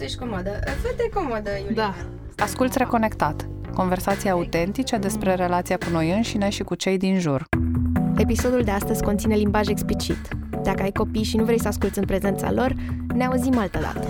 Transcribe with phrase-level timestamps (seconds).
[0.00, 0.50] tu ești comodă.
[0.82, 1.74] Fă-te comodă, Iulia.
[1.74, 1.94] Da.
[2.44, 3.48] Asculți Reconectat.
[3.74, 7.44] Conversații autentice despre relația cu noi înșine și cu cei din jur.
[8.16, 10.28] Episodul de astăzi conține limbaj explicit.
[10.62, 12.74] Dacă ai copii și nu vrei să asculți în prezența lor,
[13.14, 14.06] ne auzim altă dată.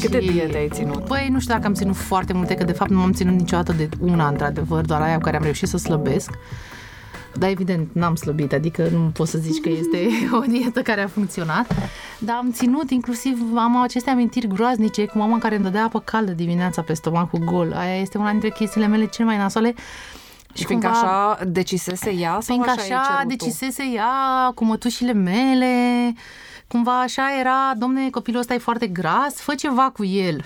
[0.00, 0.30] Câte și...
[0.30, 1.06] diete ai ținut?
[1.06, 3.72] Băi, nu știu dacă am ținut foarte multe, că de fapt nu m-am ținut niciodată
[3.72, 6.30] de una, într-adevăr, doar aia cu care am reușit să slăbesc.
[7.38, 10.08] Dar evident n-am slăbit, adică nu poți să zici că este
[10.38, 11.74] o dietă care a funcționat.
[12.18, 16.32] Dar am ținut, inclusiv am aceste amintiri groaznice cu mama care îmi dădea apă caldă
[16.32, 17.72] dimineața pe stomacul gol.
[17.72, 19.74] Aia este una dintre chestiile mele cele mai nasoale.
[20.54, 26.14] Și fiindcă cumva, așa decisese ea sau fiindcă așa, așa decisese ea cu mătușile mele,
[26.68, 30.44] cumva așa era, domne, copilul ăsta e foarte gras, fă ceva cu el.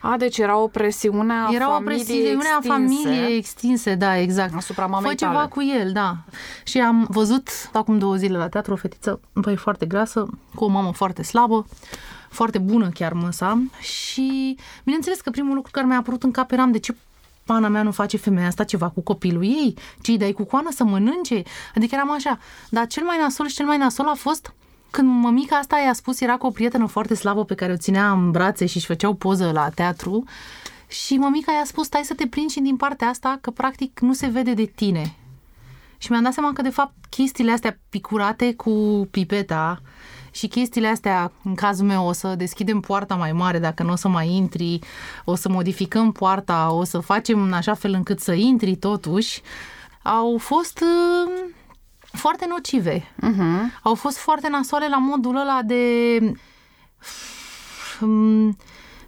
[0.00, 2.68] A, deci era o presiune a era familiei o presiune extinse.
[2.68, 4.54] a familiei extinse, da, exact.
[4.54, 5.48] Asupra mamei Fă ceva tale.
[5.48, 6.16] cu el, da.
[6.64, 10.68] Și am văzut acum două zile la teatru o fetiță, băi, foarte grasă, cu o
[10.68, 11.66] mamă foarte slabă,
[12.28, 16.72] foarte bună chiar măsa și bineînțeles că primul lucru care mi-a apărut în cap eram
[16.72, 16.94] de ce
[17.44, 20.68] pana mea nu face femeia asta ceva cu copilul ei, ce îi dai cu coană
[20.70, 21.42] să mănânce,
[21.74, 22.38] adică eram așa.
[22.70, 24.52] Dar cel mai nasol și cel mai nasol a fost
[24.92, 28.10] când mămica asta i-a spus, era cu o prietenă foarte slavă pe care o ținea
[28.10, 30.24] în brațe și își făceau poză la teatru
[30.88, 34.12] și mămica i-a spus, stai să te prinzi și din partea asta, că practic nu
[34.12, 35.14] se vede de tine.
[35.98, 39.80] Și mi-am dat seama că, de fapt, chestiile astea picurate cu pipeta
[40.30, 43.96] și chestiile astea, în cazul meu, o să deschidem poarta mai mare dacă nu o
[43.96, 44.78] să mai intri,
[45.24, 49.42] o să modificăm poarta, o să facem în așa fel încât să intri totuși,
[50.02, 51.32] au fost uh,
[52.12, 53.00] foarte nocive.
[53.00, 53.80] Uh-huh.
[53.82, 56.18] Au fost foarte nasoale la modul ăla de...
[58.00, 58.56] Um,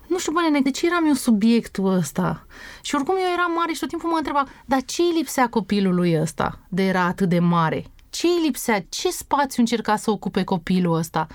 [0.06, 2.46] nu știu, băne, de ce eram eu subiectul ăsta?
[2.82, 6.20] Și oricum eu eram mare și tot timpul mă întreba, dar ce îi lipsea copilului
[6.20, 7.84] ăsta de era atât de mare?
[8.10, 8.84] Ce îi lipsea?
[8.88, 11.26] Ce spațiu încerca să ocupe copilul ăsta?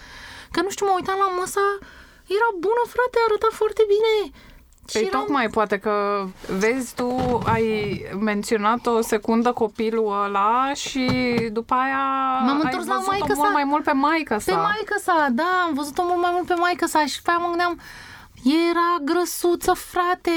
[0.51, 1.65] Că nu știu, mă uitam la masa,
[2.37, 4.13] era bună, frate, arăta foarte bine.
[4.93, 6.23] Păi eram- tocmai, poate că,
[6.57, 11.09] vezi, tu ai menționat o secundă copilul ăla și
[11.51, 12.03] după aia
[12.45, 13.53] M-am ai întors la văzut-o maică mult sa.
[13.53, 14.55] mai mult pe maică Pe sa.
[14.55, 17.47] maică sa, da, am văzut-o mult mai mult pe maică sa și pe aia mă
[17.47, 17.79] gândeam,
[18.43, 20.31] era grăsuță, frate,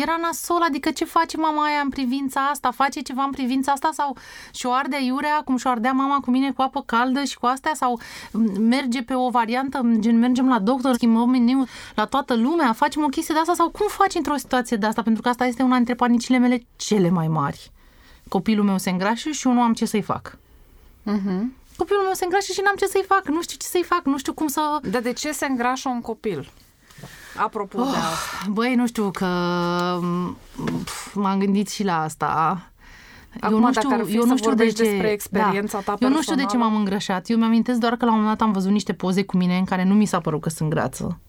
[0.00, 2.70] era nasol, adică ce face mama aia în privința asta?
[2.70, 4.16] Face ceva în privința asta sau
[4.52, 7.74] și-o ardea iurea cum și-o ardea mama cu mine cu apă caldă și cu astea
[7.74, 8.00] sau
[8.60, 13.08] merge pe o variantă, gen mergem la doctor, schimbăm meniu la toată lumea, facem o
[13.08, 15.02] chestie de asta sau cum faci într-o situație de asta?
[15.02, 17.72] Pentru că asta este una dintre panicile mele cele mai mari.
[18.28, 20.38] Copilul meu se îngrașă și eu nu am ce să-i fac.
[21.02, 21.54] Mhm.
[21.76, 24.18] Copilul meu se îngrașă și n-am ce să-i fac, nu știu ce să-i fac, nu
[24.18, 24.78] știu cum să...
[24.90, 26.52] Dar de ce se îngrașă un copil?
[27.36, 27.90] Apropo Oh.
[27.90, 28.46] de asta.
[28.50, 29.26] Băi, nu știu că
[30.02, 30.36] m,
[30.84, 32.62] pf, m-am gândit și la asta.
[33.40, 35.10] Acum, eu nu dacă știu, ar fi eu să nu știu de vorbești ce, despre
[35.10, 36.70] experiența ta Eu nu știu de ce personală.
[36.70, 37.28] m-am îngrășat.
[37.28, 39.64] Eu mi-amintesc doar că la un moment dat am văzut niște poze cu mine în
[39.64, 41.20] care nu mi s-a părut că sunt grață.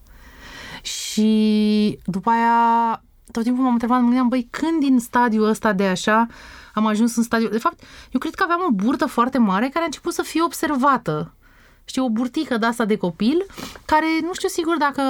[0.82, 3.02] Și după aia
[3.32, 6.28] tot timpul m-am întrebat, mă gândeam, băi, când din stadiul ăsta de așa
[6.74, 7.50] am ajuns în stadiul...
[7.52, 10.44] De fapt, eu cred că aveam o burtă foarte mare care a început să fie
[10.44, 11.34] observată.
[11.86, 13.46] Știi, o burtică de asta de copil,
[13.86, 15.02] care nu știu sigur dacă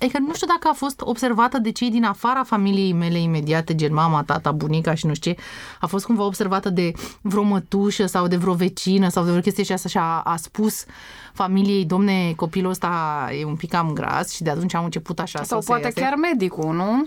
[0.00, 3.94] Adică nu știu dacă a fost observată de cei din afara familiei mele imediate, gen
[3.94, 5.40] mama, tata, bunica și nu știu ce,
[5.80, 9.64] a fost cumva observată de vreo mătușă sau de vreo vecină sau de vreo chestie
[9.64, 10.84] și asta și a, a spus
[11.32, 15.42] familiei, domne, copilul ăsta e un pic cam gras și de atunci am început așa
[15.42, 17.06] Sau să poate se chiar medicul, nu?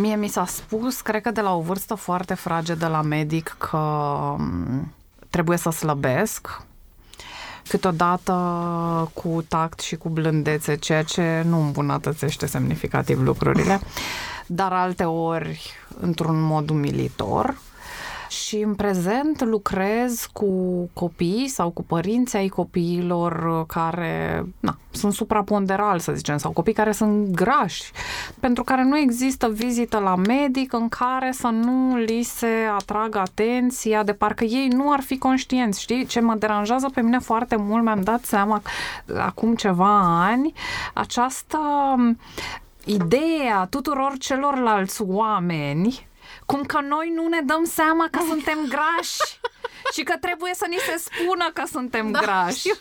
[0.00, 3.76] Mie mi s-a spus, cred că de la o vârstă foarte fragedă la medic, că
[4.38, 4.92] m,
[5.30, 6.62] trebuie să slăbesc,
[7.68, 8.32] câteodată
[9.14, 13.80] cu tact și cu blândețe, ceea ce nu îmbunătățește semnificativ lucrurile,
[14.46, 17.56] dar alte ori într-un mod umilitor.
[18.46, 20.46] Și în prezent lucrez cu
[20.92, 26.92] copii sau cu părinții ai copiilor care na, sunt supraponderali, să zicem, sau copii care
[26.92, 27.92] sunt grași,
[28.40, 34.02] pentru care nu există vizită la medic în care să nu li se atragă atenția
[34.02, 35.80] de parcă ei nu ar fi conștienți.
[35.80, 38.62] Știi ce mă deranjează pe mine foarte mult, mi-am dat seama
[39.18, 40.52] acum ceva ani,
[40.94, 41.58] această
[42.84, 46.06] ideea tuturor celorlalți oameni
[46.46, 49.38] cum că noi nu ne dăm seama că suntem grași
[49.94, 52.18] și că trebuie să ni se spună că suntem da.
[52.20, 52.72] grași.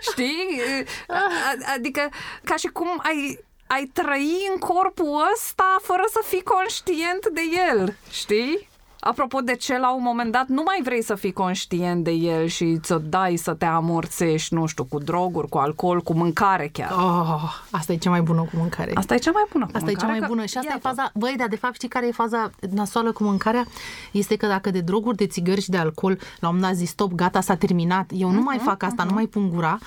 [0.00, 0.62] Știi?
[1.08, 2.08] A- Adică
[2.44, 7.40] ca și cum ai, ai trăi în corpul ăsta fără să fii conștient de
[7.70, 7.96] el.
[8.10, 8.68] Știi?
[9.06, 12.46] Apropo de ce, la un moment dat nu mai vrei să fii conștient de el
[12.46, 16.90] și să dai să te amorțești, nu știu, cu droguri, cu alcool, cu mâncare chiar.
[16.90, 18.90] Oh, asta e cea mai bună cu mâncare.
[18.94, 20.70] Asta e cea mai bună cu Asta e cea mâncare, mai că- bună și asta
[20.70, 20.88] e iată.
[20.88, 23.64] faza, băi, dar de fapt știi care e faza nasoală cu mâncarea?
[24.10, 26.88] Este că dacă de droguri, de țigări și de alcool, la un moment dat zici
[26.88, 29.78] stop, gata, s-a terminat, eu nu mai fac asta, nu mai pun gura,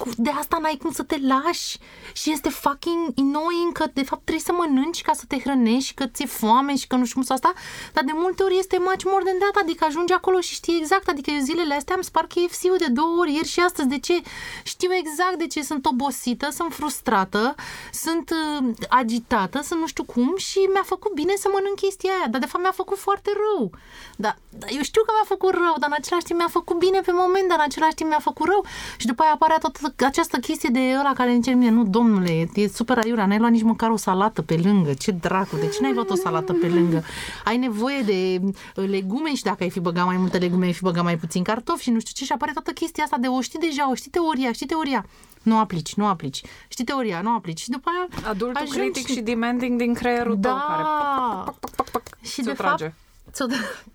[0.00, 1.78] cu- de asta n-ai cum să te lași
[2.12, 5.94] și este fucking annoying că de fapt trebuie să mănânci ca să te hrănești și
[5.94, 7.52] că ți-e foame și că nu știu cum să asta,
[7.92, 11.08] dar de multe ori este much more than that, adică ajungi acolo și știi exact,
[11.08, 14.22] adică eu zilele astea am spart KFC-ul de două ori, ieri și astăzi, de ce?
[14.62, 17.54] Știu exact de ce sunt obosită, sunt frustrată,
[17.92, 22.28] sunt uh, agitată, sunt nu știu cum și mi-a făcut bine să mănânc chestia aia,
[22.28, 23.70] dar de fapt mi-a făcut foarte rău.
[24.16, 27.00] Dar, dar eu știu că mi-a făcut rău, dar în același timp mi-a făcut bine
[27.00, 28.64] pe moment, dar în același timp mi-a făcut rău.
[28.96, 32.68] Și după aia apare toată această chestie de ăla care încerc mine, nu, domnule, e
[32.68, 35.92] super aiurea, n-ai luat nici măcar o salată pe lângă, ce dracu, de ce n-ai
[35.92, 37.02] luat o salată pe lângă?
[37.44, 40.82] Ai nevoie de uh, legume și dacă ai fi băgat mai multe legume, ai fi
[40.82, 43.40] băgat mai puțin cartofi și nu știu ce și apare toată chestia asta de o
[43.40, 45.06] știi deja, o știi teoria, știi teoria.
[45.42, 46.42] Nu aplici, nu aplici.
[46.68, 47.60] Știi teoria, nu aplici.
[47.60, 51.44] Și după aia Adultul ajungi critic și demanding din creierul tău, care da.
[51.44, 52.84] pac, pac, pac, pac, Și ți-o de trage.
[52.84, 52.96] fapt
[53.32, 53.46] ți-o,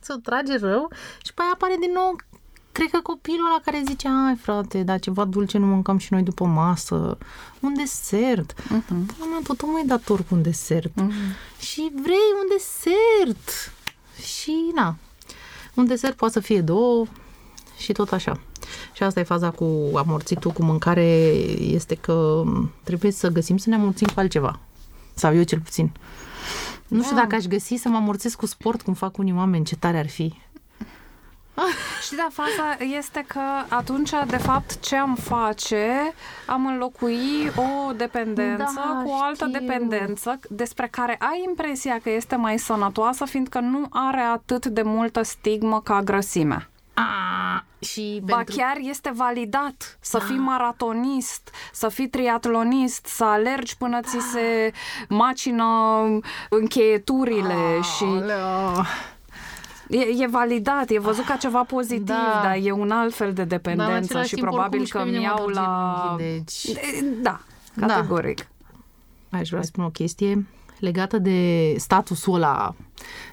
[0.01, 0.91] ți-o trage rău
[1.23, 2.15] și pe aia apare din nou
[2.75, 6.23] cred că copilul ăla care zice ai frate, dar ceva dulce nu mâncăm și noi
[6.23, 7.17] după masă
[7.59, 8.85] un desert uh-huh.
[8.87, 11.59] până mea, tot omul e dator cu un desert uh-huh.
[11.59, 13.73] și vrei un desert
[14.25, 14.95] și na
[15.73, 17.05] un desert poate să fie două
[17.77, 18.39] și tot așa.
[18.93, 21.05] Și asta e faza cu amorțitul cu mâncare,
[21.59, 22.43] este că
[22.83, 24.59] trebuie să găsim să ne amorțim cu altceva.
[25.13, 25.91] Sau eu cel puțin.
[26.87, 29.75] Nu știu dacă aș găsi să mă amorțesc cu sport, cum fac unii oameni, ce
[29.75, 30.33] tare ar fi.
[32.05, 36.13] Și da, faza este că atunci, de fapt, ce am face,
[36.45, 39.59] am înlocui o dependență Da, cu o altă știu.
[39.59, 45.21] dependență despre care ai impresia că este mai sănătoasă, fiindcă nu are atât de multă
[45.21, 46.69] stigmă ca grăsimea.
[46.93, 48.55] A, și Ba pentru...
[48.55, 54.71] chiar este validat să fii maratonist, să fii triatlonist, să alergi până ți se
[55.09, 55.65] macină
[56.49, 58.85] încheieturile și Aoleu.
[59.89, 62.39] E, e validat, e văzut ca ceva pozitiv, Da.
[62.43, 65.05] dar e un alt fel de Dar în dependență același și timp, probabil oricum, că
[65.07, 66.15] și pe mine mă mi-au duc la...
[66.17, 67.39] genunchii, deci- Da,
[67.73, 67.85] Da.
[67.85, 68.47] categoric.
[69.29, 70.45] Aș vrea să spun o chestie
[70.79, 72.75] legată de statusul ăla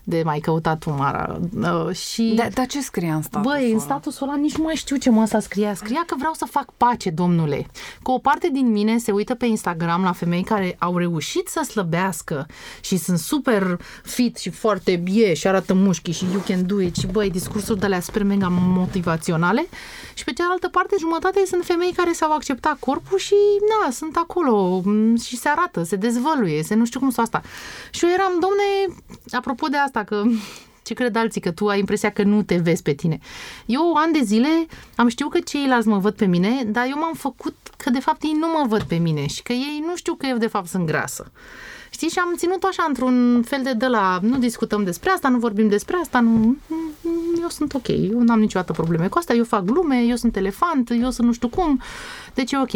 [0.04, 1.40] de mai căutat tu, Mara.
[1.60, 2.32] Uh, și...
[2.36, 3.82] Dar da, ce scrie în statusul Băi, în ăla?
[3.84, 5.74] statusul ăla nici nu mai știu ce mă să scria.
[5.74, 7.66] Scria că vreau să fac pace, domnule.
[8.02, 11.66] Că o parte din mine se uită pe Instagram la femei care au reușit să
[11.68, 12.46] slăbească
[12.80, 16.96] și sunt super fit și foarte bie și arată mușchi și you can do it
[16.96, 19.66] și băi, discursuri de alea super mega motivaționale
[20.14, 24.80] și pe cealaltă parte jumătate sunt femei care s-au acceptat corpul și na, sunt acolo
[24.84, 27.42] m, și se arată, se dezvăluie, se nu știu cum să asta.
[27.90, 28.98] Și eu eram, domne,
[29.30, 30.22] apropo de asta, că
[30.86, 33.18] ce cred alții, că tu ai impresia că nu te vezi pe tine.
[33.66, 34.66] Eu, ani de zile,
[34.96, 38.22] am știut că ceilalți mă văd pe mine, dar eu m-am făcut că, de fapt,
[38.22, 40.68] ei nu mă văd pe mine și că ei nu știu că eu, de fapt,
[40.68, 41.32] sunt grasă.
[41.90, 42.08] Știi?
[42.08, 45.68] Și am ținut așa într-un fel de de la nu discutăm despre asta, nu vorbim
[45.68, 46.56] despre asta, nu,
[47.40, 50.90] eu sunt ok, eu n-am niciodată probleme cu asta, eu fac glume, eu sunt elefant,
[50.90, 51.80] eu sunt nu știu cum,
[52.34, 52.70] deci e ok.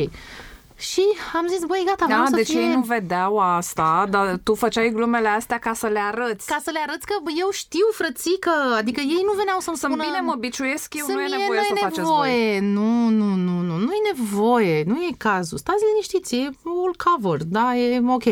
[0.79, 1.03] Și
[1.33, 2.61] am zis, băi, gata, vreau Da, să deci fie...
[2.61, 6.47] ei nu vedeau asta, dar tu făceai glumele astea ca să le arăți.
[6.47, 9.93] Ca să le arăți că bă, eu știu, frățică, adică ei nu veneau să-mi Să-mi
[9.93, 10.09] spună...
[10.09, 12.31] bine mă biciuiesc eu, Să nu e mie nevoie nu să e faceți voi.
[12.31, 12.61] nevoie.
[12.61, 15.59] Nu, nu, nu, nu, nu e nevoie, nu e cazul.
[15.59, 18.25] Stați liniștiți, e all covered, da, e ok.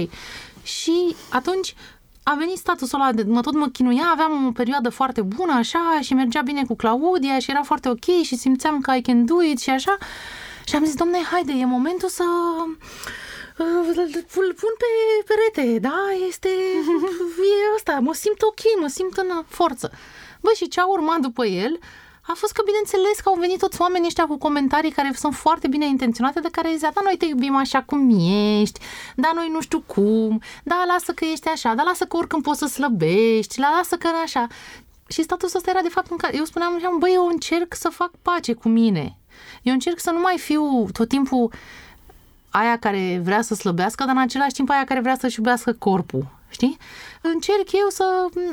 [0.63, 1.75] Și atunci
[2.23, 5.99] a venit statusul ăla, de, mă tot mă chinuia, aveam o perioadă foarte bună așa
[6.01, 9.43] și mergea bine cu Claudia și era foarte ok și simțeam că I can do
[9.43, 9.97] it și așa.
[10.65, 12.25] Și am zis, domne, haide, e momentul să
[13.59, 14.91] uh, îl pun pe
[15.27, 16.49] perete, da, este,
[17.53, 19.93] e ăsta, mă simt ok, mă simt în forță.
[20.41, 21.79] Bă, și ce a urmat după el
[22.27, 25.69] a fost că, bineînțeles, că au venit toți oamenii ăștia cu comentarii care sunt foarte
[25.69, 28.11] bine intenționate, de care zicea, da, noi te iubim așa cum
[28.61, 28.81] ești,
[29.17, 32.59] da, noi nu știu cum, da, lasă că ești așa, da, lasă că oricând poți
[32.59, 34.47] să slăbești, la, lasă că așa.
[35.09, 37.89] Și statusul ăsta era de fapt în care eu spuneam, așa, băi, eu încerc să
[37.89, 39.19] fac pace cu mine.
[39.63, 41.53] Eu încerc să nu mai fiu tot timpul
[42.51, 46.27] aia care vrea să slăbească, dar în același timp aia care vrea să-și iubească corpul.
[46.49, 46.77] Știi?
[47.21, 48.05] Încerc eu să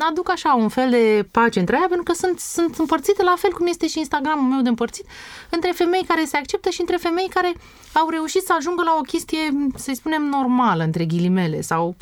[0.10, 3.52] aduc așa un fel de pace între aia, pentru că sunt, sunt împărțite la fel
[3.52, 5.06] cum este și Instagramul meu de împărțit,
[5.50, 7.54] între femei care se acceptă și între femei care
[7.94, 11.96] au reușit să ajungă la o chestie, să-i spunem, normală, între ghilimele, sau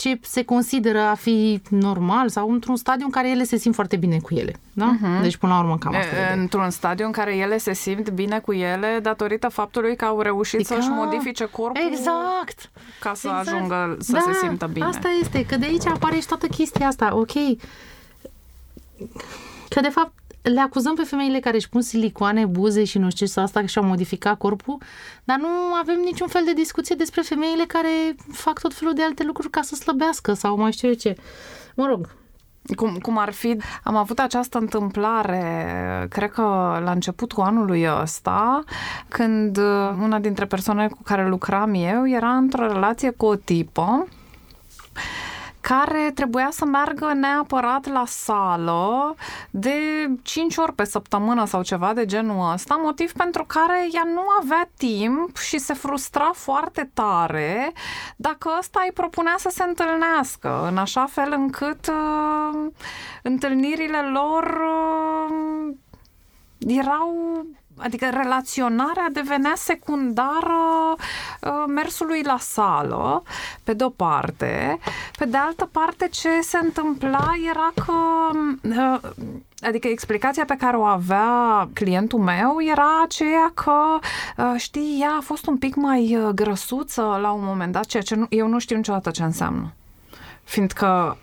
[0.00, 3.96] ce se consideră a fi normal sau într-un stadiu în care ele se simt foarte
[3.96, 4.54] bine cu ele.
[4.72, 4.96] Da?
[4.96, 5.22] Uh-huh.
[5.22, 6.06] Deci, până la urmă, cam asta.
[6.06, 6.32] e ideea.
[6.32, 10.54] Într-un stadiu în care ele se simt bine cu ele datorită faptului că au reușit
[10.54, 12.70] Adică- să-și modifice corpul Exact!
[13.00, 13.48] ca să Exact.
[13.56, 14.84] ajungă să da, se simtă bine.
[14.86, 17.16] Asta este, că de aici apare și toată chestia asta.
[17.16, 17.32] Ok,
[19.68, 23.26] că de fapt le acuzăm pe femeile care își pun silicoane, buze și nu știu
[23.26, 24.78] ce, sau asta și-au modificat corpul,
[25.24, 25.48] dar nu
[25.80, 27.88] avem niciun fel de discuție despre femeile care
[28.32, 31.16] fac tot felul de alte lucruri ca să slăbească sau mai știu eu ce.
[31.74, 32.08] Mă rog,
[32.76, 36.42] cum, cum ar fi, am avut această întâmplare, cred că
[36.84, 38.64] la începutul anului ăsta,
[39.08, 39.56] când
[40.02, 44.06] una dintre persoanele cu care lucram eu era într-o relație cu o tipă
[45.70, 49.14] care trebuia să meargă neapărat la sală
[49.50, 49.74] de
[50.22, 54.70] 5 ori pe săptămână sau ceva de genul ăsta, motiv pentru care ea nu avea
[54.76, 57.72] timp și se frustra foarte tare
[58.16, 62.70] dacă ăsta îi propunea să se întâlnească, în așa fel încât uh,
[63.22, 65.74] întâlnirile lor uh,
[66.58, 67.16] erau
[67.82, 70.94] Adică relaționarea devenea secundară
[71.40, 73.22] uh, mersului la sală,
[73.64, 74.78] pe de-o parte.
[75.18, 77.92] Pe de altă parte, ce se întâmpla era că
[78.68, 79.10] uh,
[79.62, 83.98] Adică explicația pe care o avea clientul meu era aceea că,
[84.36, 88.14] uh, știi, ea a fost un pic mai grăsuță la un moment dat, ceea ce
[88.14, 89.72] nu, eu nu știu niciodată ce înseamnă.
[90.44, 91.16] Fiindcă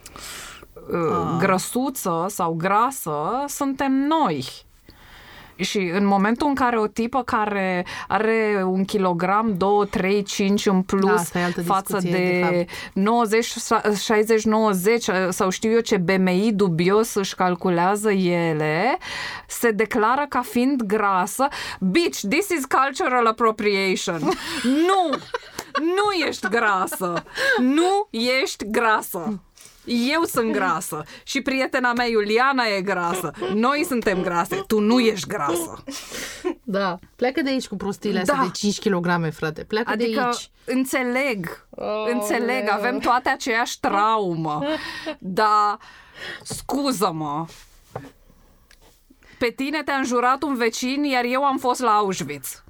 [0.91, 1.37] uh.
[1.39, 4.65] grăsuță sau grasă suntem noi
[5.57, 10.81] și în momentul în care o tipă care are un kilogram, 2, 3, 5 în
[10.81, 13.53] plus da, față de, de 90,
[14.01, 18.97] 60, 90 sau știu eu ce BMI dubios își calculează ele,
[19.47, 21.47] se declară ca fiind grasă.
[21.79, 24.19] Bitch, this is cultural appropriation.
[24.63, 25.17] nu!
[25.79, 27.23] Nu ești grasă!
[27.59, 29.41] Nu ești grasă!
[29.87, 33.31] Eu sunt grasă și prietena mea Iuliana e grasă.
[33.53, 35.83] Noi suntem grase, tu nu ești grasă.
[36.63, 38.33] Da, pleacă de aici cu prostiile da.
[38.33, 39.63] astea de 5 kg, frate.
[39.63, 40.49] Pleacă adică, de aici.
[40.65, 42.73] înțeleg, oh, înțeleg, leu.
[42.73, 44.63] avem toate aceeași traumă,
[45.17, 45.77] dar
[46.43, 47.45] scuză-mă,
[49.39, 52.63] pe tine te-a înjurat un vecin, iar eu am fost la Auschwitz.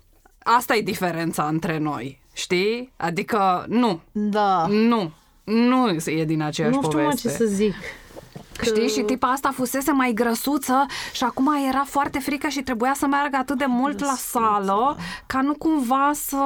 [0.44, 2.94] Asta e diferența între noi, știi?
[2.98, 4.02] Adică, nu.
[4.12, 4.66] Da.
[4.68, 5.14] Nu
[5.52, 7.28] nu e din aceeași nu știu poveste.
[7.28, 7.74] ce să zic.
[8.58, 8.66] Că...
[8.66, 8.88] Știi?
[8.88, 13.38] Și tipa asta fusese mai grăsuță și acum era foarte frică și trebuia să meargă
[13.38, 14.40] atât de mult grăsuță.
[14.40, 16.38] la sală ca nu cumva să...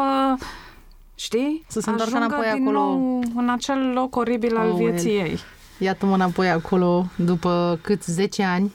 [1.16, 1.66] Știi?
[1.68, 2.80] Să se întoarcă înapoi acolo.
[2.80, 5.28] Nou în acel loc oribil al oh, vieții well.
[5.28, 5.40] ei.
[5.78, 8.72] Iată-mă înapoi acolo după cât 10 ani.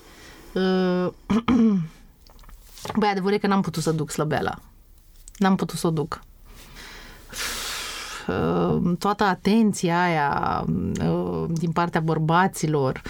[0.53, 1.07] Uh,
[2.99, 4.59] băi, adevărul e că n-am putut să duc slăbeala.
[5.37, 6.21] N-am putut să o duc.
[8.27, 10.65] Uh, toată atenția aia
[11.03, 13.03] uh, din partea bărbaților,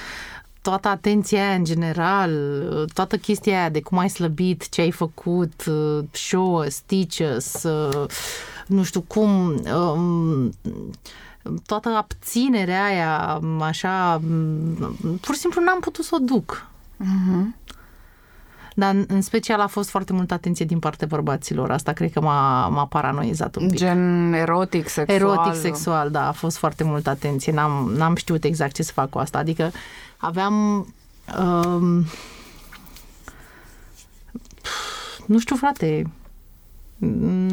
[0.63, 4.91] toată atenția aia în general, uh, toată chestia aia de cum ai slăbit, ce ai
[4.91, 5.65] făcut,
[6.11, 7.65] show us, teach us,
[8.67, 10.53] nu știu cum, um,
[11.67, 14.21] toată abținerea aia, așa,
[15.21, 16.67] pur și simplu n-am putut să o duc.
[17.01, 17.66] Uh-huh.
[18.79, 21.71] Dar în special a fost foarte multă atenție din partea bărbaților.
[21.71, 23.79] Asta cred că m-a, m-a paranoizat un pic.
[23.79, 25.21] Gen erotic, sexual.
[25.21, 26.29] Erotic, sexual, da.
[26.29, 27.53] A fost foarte multă atenție.
[27.53, 29.39] N-am, n-am știut exact ce să fac cu asta.
[29.39, 29.71] Adică
[30.17, 30.87] aveam...
[31.39, 32.05] Um,
[35.27, 36.11] nu știu, frate.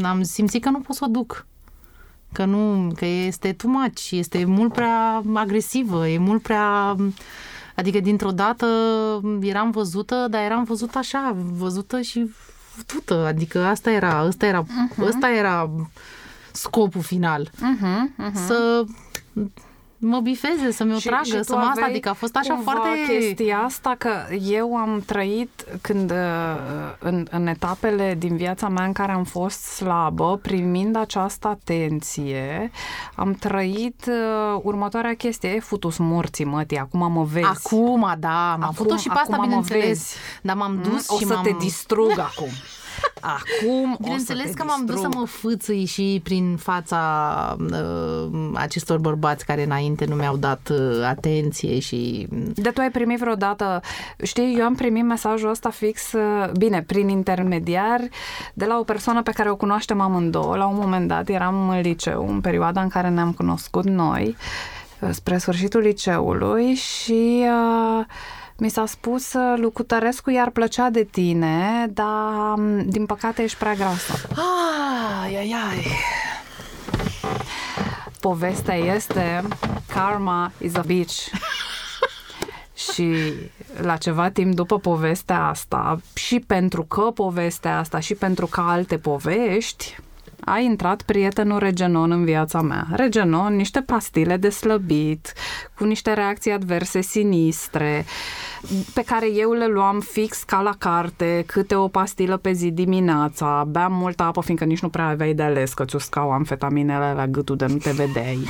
[0.01, 1.45] Am simțit că nu pot să o duc.
[2.31, 6.95] Că nu, că este too much, este mult prea agresivă, e mult prea
[7.75, 8.67] Adică dintr-o dată
[9.41, 12.31] eram văzută, dar eram văzută așa, văzută și
[12.75, 13.25] văzută.
[13.25, 15.07] Adică asta era, asta era, uh-huh.
[15.07, 15.69] asta era
[16.51, 17.49] scopul final.
[17.49, 18.45] Uh-huh, uh-huh.
[18.45, 18.85] Să
[20.05, 22.89] mă bifeze, să mi-o și, tragă, și să mă asta, adică a fost așa foarte...
[23.07, 24.11] chestia asta că
[24.49, 26.17] eu am trăit când uh,
[26.99, 32.71] în, în etapele din viața mea în care am fost slabă, primind această atenție,
[33.15, 37.45] am trăit uh, următoarea chestie, e futus morții, mătii, acum mă vezi.
[37.45, 40.15] Acum, da, m-am făcut și pe asta, bineînțeles.
[40.41, 40.81] Dar m-am mm?
[40.81, 41.43] dus o și să m-am...
[41.43, 42.49] te distrug acum.
[43.23, 47.01] Acum Bineînțeles o să că m-am dus să mă fâțâi și prin fața
[47.59, 52.27] uh, acestor bărbați care înainte nu mi-au dat uh, atenție și...
[52.55, 53.81] De tu ai primit vreodată,
[54.23, 58.01] știi, eu am primit mesajul ăsta fix, uh, bine, prin intermediar,
[58.53, 60.55] de la o persoană pe care o cunoaștem amândouă.
[60.55, 64.35] La un moment dat eram în liceu, în perioada în care ne-am cunoscut noi,
[64.99, 67.45] uh, spre sfârșitul liceului și...
[67.99, 68.05] Uh,
[68.57, 74.13] mi s-a spus, Lucutărescu i-ar plăcea de tine, dar din păcate ești prea grasă.
[75.23, 75.85] Ai, ai, ai.
[78.19, 79.43] Povestea este
[79.87, 81.27] Karma is a bitch.
[82.91, 83.33] și
[83.81, 88.97] la ceva timp după povestea asta, și pentru că povestea asta, și pentru că alte
[88.97, 89.97] povești,
[90.45, 92.87] a intrat prietenul Regenon în viața mea.
[92.91, 95.33] Regenon, niște pastile de slăbit,
[95.77, 98.05] cu niște reacții adverse sinistre,
[98.93, 103.63] pe care eu le luam fix ca la carte, câte o pastilă pe zi dimineața,
[103.67, 107.27] beam multă apă, fiindcă nici nu prea aveai de ales că ți uscau amfetaminele la
[107.27, 108.47] gâtul de nu te vedeai.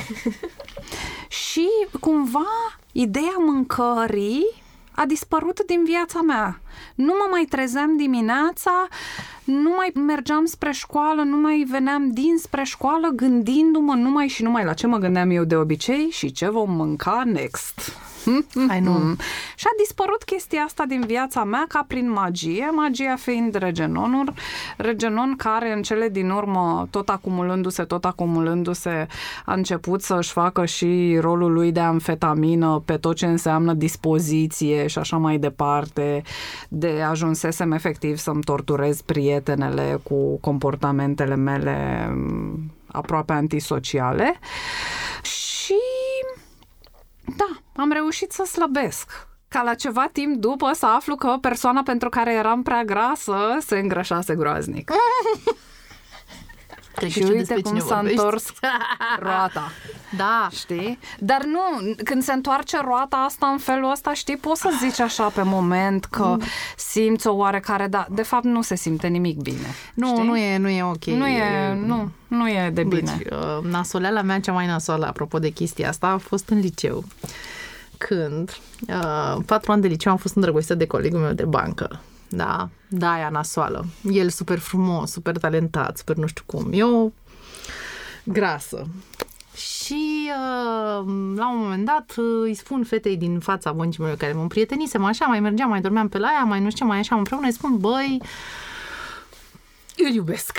[1.47, 1.67] și
[1.99, 4.62] cumva ideea mâncării
[4.95, 6.59] a dispărut din viața mea.
[6.95, 8.87] Nu mă mai trezeam dimineața,
[9.43, 14.73] nu mai mergeam spre școală, nu mai veneam dinspre școală gândindu-mă numai și numai la
[14.73, 17.97] ce mă gândeam eu de obicei și ce vom mânca next.
[18.67, 19.15] Hai nu.
[19.55, 24.33] Și a dispărut chestia asta din viața mea ca prin magie, magia fiind regenonul,
[24.77, 29.07] regenon care în cele din urmă, tot acumulându-se, tot acumulându-se,
[29.45, 34.97] a început să-și facă și rolul lui de amfetamină pe tot ce înseamnă dispoziție și
[34.97, 36.21] așa mai departe,
[36.69, 44.39] de ajunsesem efectiv să-mi torturez prietenele cu comportamentele mele mm, aproape antisociale
[45.21, 45.75] și
[47.37, 49.27] da, am reușit să slăbesc.
[49.47, 53.77] Ca la ceva timp după să aflu că persoana pentru care eram prea grasă se
[53.77, 54.91] îngrășase groaznic.
[56.95, 58.19] Cred și că știu uite despre cum cine s-a vorbești.
[58.19, 58.45] întors
[59.25, 59.71] roata.
[60.17, 60.47] Da.
[60.51, 60.99] Știi?
[61.19, 65.23] Dar nu, când se întoarce roata asta în felul ăsta, știi, poți să zici așa
[65.27, 66.37] pe moment că
[66.77, 69.67] simți o oarecare, dar de fapt nu se simte nimic bine.
[69.93, 70.27] Nu, știi?
[70.27, 71.05] nu e, nu e ok.
[71.05, 73.15] Nu e, nu, nu e de bine.
[73.17, 77.03] Deci, uh, nasoleala mea cea mai nasoală, apropo de chestia asta, a fost în liceu.
[78.07, 78.57] Când,
[78.87, 81.99] uh, patru ani de liceu, am fost îndrăgostită de colegul meu de bancă.
[82.29, 83.85] Da, da, aia nasoală.
[84.11, 86.69] El super frumos, super talentat, super nu știu cum.
[86.71, 87.13] Eu
[88.23, 88.87] grasă.
[89.55, 91.05] Și uh,
[91.35, 95.03] la un moment dat uh, îi spun fetei din fața băncii mele care mă împrietenisem
[95.03, 97.45] așa, mai mergeam, mai dormeam pe la ea, mai nu știu ce, mai așa împreună,
[97.45, 98.21] îi spun, băi,
[99.97, 100.57] îl iubesc.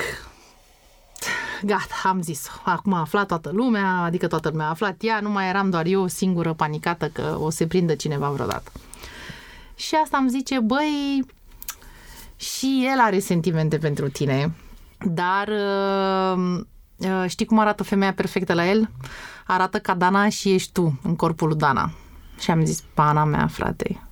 [1.63, 5.31] Gata, am zis Acum a aflat toată lumea, adică toată lumea a aflat ea, nu
[5.31, 8.73] mai eram doar eu singură panicată că o să prindă cineva vreodată.
[9.75, 11.27] Și asta îmi zice, băi,
[12.37, 14.55] și el are sentimente pentru tine,
[14.99, 16.61] dar uh,
[16.97, 18.91] uh, știi cum arată femeia perfectă la el?
[19.47, 21.93] Arată ca Dana și ești tu în corpul lui Dana.
[22.39, 24.03] Și am zis, pana mea, frate.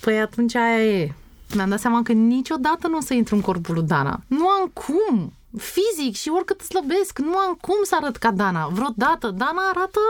[0.00, 1.14] Păi atunci aia e.
[1.54, 4.20] Mi-am dat seama că niciodată nu o să intru în corpul lui Dana.
[4.26, 5.32] Nu am cum.
[5.58, 8.66] Fizic și oricât slăbesc, nu am cum să arăt ca Dana.
[8.66, 9.30] Vreodată.
[9.30, 10.00] Dana arată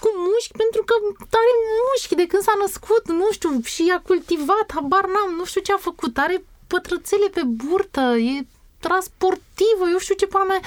[0.00, 0.94] cu mușchi pentru că
[1.40, 1.52] are
[1.82, 5.72] mușchi de când s-a născut, nu știu, și a cultivat, habar n-am, nu știu ce
[5.72, 8.46] a făcut, are pătrățele pe burtă, e
[8.80, 10.60] transportivă, eu știu ce până mea,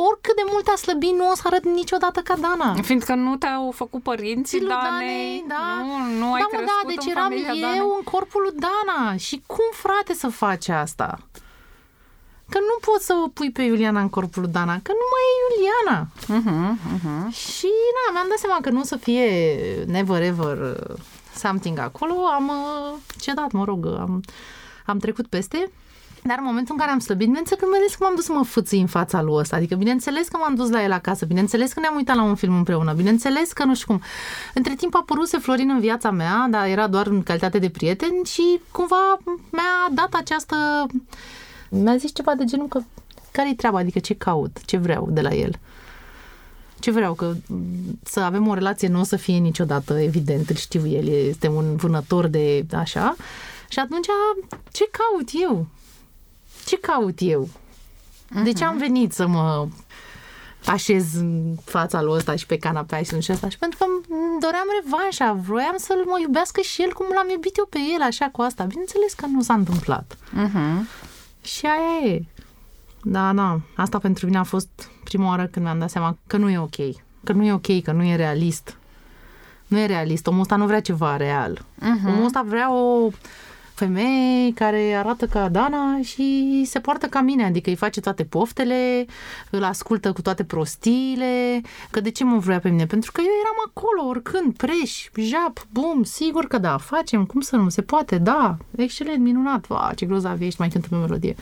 [0.00, 2.74] oricât de mult a slăbit, nu o să arăt niciodată ca Dana.
[2.82, 5.64] Fiindcă nu te-au făcut părinții Lui Danei, da.
[5.84, 7.78] nu, nu ai da, mă, crescut da, deci în eram familia eu Danei.
[7.98, 9.16] în corpul lui Dana.
[9.16, 11.18] Și cum, frate, să faci asta?
[12.48, 15.24] Că nu poți să o pui pe Iuliana în corpul lui Dana, că nu mai
[15.30, 16.06] e Iuliana.
[16.26, 17.30] Mhm, mhm.
[17.30, 19.28] Și, na, mi-am dat seama că nu o să fie
[19.86, 20.96] never ever uh,
[21.34, 22.14] something acolo.
[22.34, 24.20] Am uh, cedat, mă rog, am,
[24.86, 25.70] am trecut peste.
[26.24, 28.44] Dar în momentul în care am slăbit, bineînțeles că, bineînțeles că m-am dus să mă
[28.44, 29.56] fâții în fața lui ăsta.
[29.56, 32.56] Adică, bineînțeles că m-am dus la el acasă, bineînțeles că ne-am uitat la un film
[32.56, 34.02] împreună, bineînțeles că nu știu cum.
[34.54, 38.22] Între timp a apăruse Florin în viața mea, dar era doar în calitate de prieten
[38.24, 39.18] și cumva
[39.50, 40.86] mi-a dat această...
[41.68, 42.80] Mi-a zis ceva de genul că
[43.32, 45.58] care-i treaba, adică ce caut, ce vreau de la el.
[46.78, 47.56] Ce vreau, că m,
[48.04, 51.76] să avem o relație nu o să fie niciodată, evident, îl știu el, este un
[51.76, 53.16] vânător de așa.
[53.68, 54.06] Și atunci,
[54.72, 55.66] ce caut eu?
[56.64, 57.48] Ce caut eu?
[58.44, 59.68] De ce am venit să mă
[60.66, 63.48] așez în fața lui ăsta și pe canapea și și ăsta?
[63.48, 67.56] Și pentru că îmi doream revanșa, vroiam să-l mă iubească și el cum l-am iubit
[67.56, 68.64] eu pe el, așa cu asta.
[68.64, 70.16] Bineînțeles că nu s-a întâmplat.
[70.30, 70.88] Mhm.
[71.42, 72.24] Și aia e.
[73.02, 73.60] Da, da.
[73.76, 74.68] Asta pentru mine a fost
[75.04, 76.76] prima oară când mi-am dat seama că nu e ok.
[77.24, 78.76] Că nu e ok, că nu e realist.
[79.66, 80.26] Nu e realist.
[80.26, 81.58] Omul ăsta nu vrea ceva real.
[81.58, 82.06] Uh-huh.
[82.06, 83.10] Omul ăsta vrea o
[83.84, 89.06] femeie care arată ca Dana și se poartă ca mine, adică îi face toate poftele,
[89.50, 92.86] îl ascultă cu toate prostiile, că de ce mă vrea pe mine?
[92.86, 97.56] Pentru că eu eram acolo, oricând, preș, jap, bum, sigur că da, facem, cum să
[97.56, 101.34] nu, se poate, da, excelent, minunat, va, ce grozav ești, mai cântă pe melodie.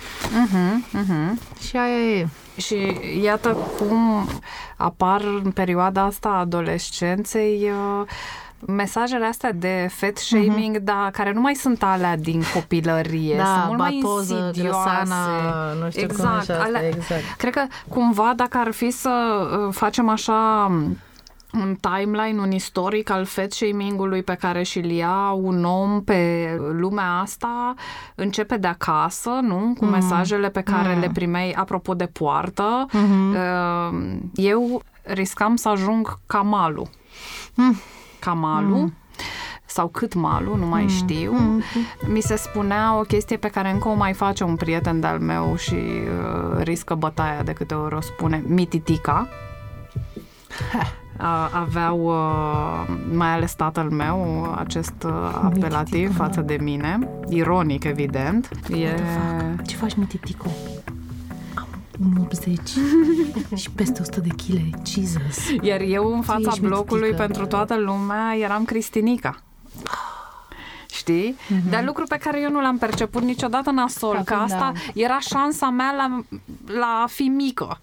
[0.43, 1.41] Mhm, mhm.
[1.69, 2.29] Și aia e.
[2.57, 2.77] Și
[3.23, 4.29] iată cum
[4.77, 8.07] apar în perioada asta a adolescenței uh,
[8.67, 10.85] mesajele astea de fat shaming, uh-huh.
[10.85, 14.89] dar care nu mai sunt alea din copilărie, Da, sunt mult batoză, mai insidioase.
[14.89, 17.23] grăsana, nu știu cum exact, și asta, alea- exact.
[17.37, 19.11] Cred că cumva dacă ar fi să
[19.67, 20.71] uh, facem așa
[21.53, 27.19] un timeline, un istoric al fat shaming-ului pe care și-l ia un om pe lumea
[27.23, 27.75] asta,
[28.15, 29.75] începe de acasă, nu?
[29.79, 29.91] Cu mm.
[29.91, 31.01] mesajele pe care mm.
[31.01, 32.87] le primeai apropo de poartă.
[32.89, 33.37] Mm-hmm.
[34.35, 36.89] Eu riscam să ajung ca Malu.
[37.55, 37.77] Mm.
[38.21, 38.77] Ca Malu.
[38.77, 38.95] Mm
[39.71, 40.89] sau cât malu, nu mai mm.
[40.89, 41.33] știu.
[41.33, 41.63] Mm.
[42.13, 45.57] Mi se spunea o chestie pe care încă o mai face un prieten de-al meu
[45.57, 49.29] și uh, riscă bătaia de câte ori o spune, mititica.
[51.53, 56.99] aveau, uh, mai ales tatăl meu, acest uh, apelativ mititica, față de mine.
[57.29, 58.49] Ironic, evident.
[58.71, 58.95] E...
[59.67, 60.47] Ce faci, mititico?
[62.21, 62.61] 80
[63.55, 64.87] și peste 100 de kg.
[64.87, 65.51] Jesus.
[65.63, 67.23] Iar eu în fața blocului mitică.
[67.23, 69.43] pentru toată lumea eram Cristinica
[71.01, 71.37] știi?
[71.37, 71.71] Mm-hmm.
[71.71, 74.81] Dar lucru pe care eu nu l-am perceput niciodată nasol, Acum, că asta da.
[74.95, 76.25] era șansa mea la,
[76.79, 77.81] la a fi mică.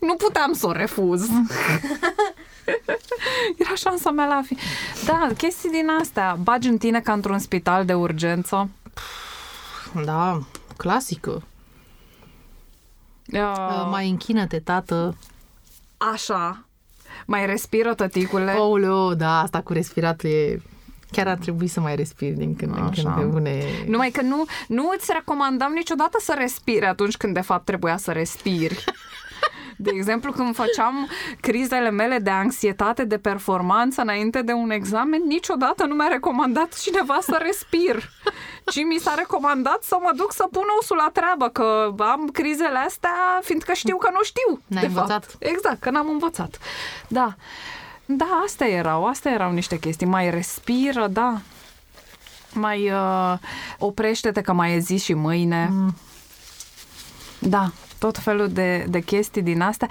[0.00, 1.22] Nu puteam să o refuz.
[3.62, 4.56] era șansa mea la a fi...
[5.04, 6.38] Da, chestii din astea.
[6.42, 8.68] Bagi în tine ca într-un spital de urgență.
[10.04, 10.42] Da,
[10.76, 11.42] clasică.
[13.32, 15.16] Uh, mai închină-te, tată.
[16.12, 16.64] Așa.
[17.26, 18.52] Mai respiră, tăticule.
[18.52, 20.62] Ouleu, da, asta cu respiratul e
[21.10, 23.62] Chiar ar trebui să mai respiri din când în când pe bune.
[23.86, 28.12] Numai că nu, nu îți recomandam niciodată să respiri atunci când de fapt trebuia să
[28.12, 28.84] respiri.
[29.80, 31.08] De exemplu, când făceam
[31.40, 37.18] crizele mele de anxietate, de performanță înainte de un examen, niciodată nu mi-a recomandat cineva
[37.20, 38.10] să respir,
[38.64, 42.78] ci mi s-a recomandat să mă duc să pun osul la treabă, că am crizele
[42.78, 44.60] astea, fiindcă știu că nu știu.
[44.66, 45.24] N-ai de învățat.
[45.24, 45.36] Fapt.
[45.38, 46.58] Exact, că n-am învățat.
[47.08, 47.34] Da.
[48.04, 50.06] Da, astea erau, astea erau niște chestii.
[50.06, 51.40] Mai respiră, da.
[52.52, 53.34] Mai uh,
[53.78, 55.68] oprește-te că mai e zi și mâine.
[55.72, 55.94] Mm.
[57.38, 59.88] Da, tot felul de, de chestii din astea.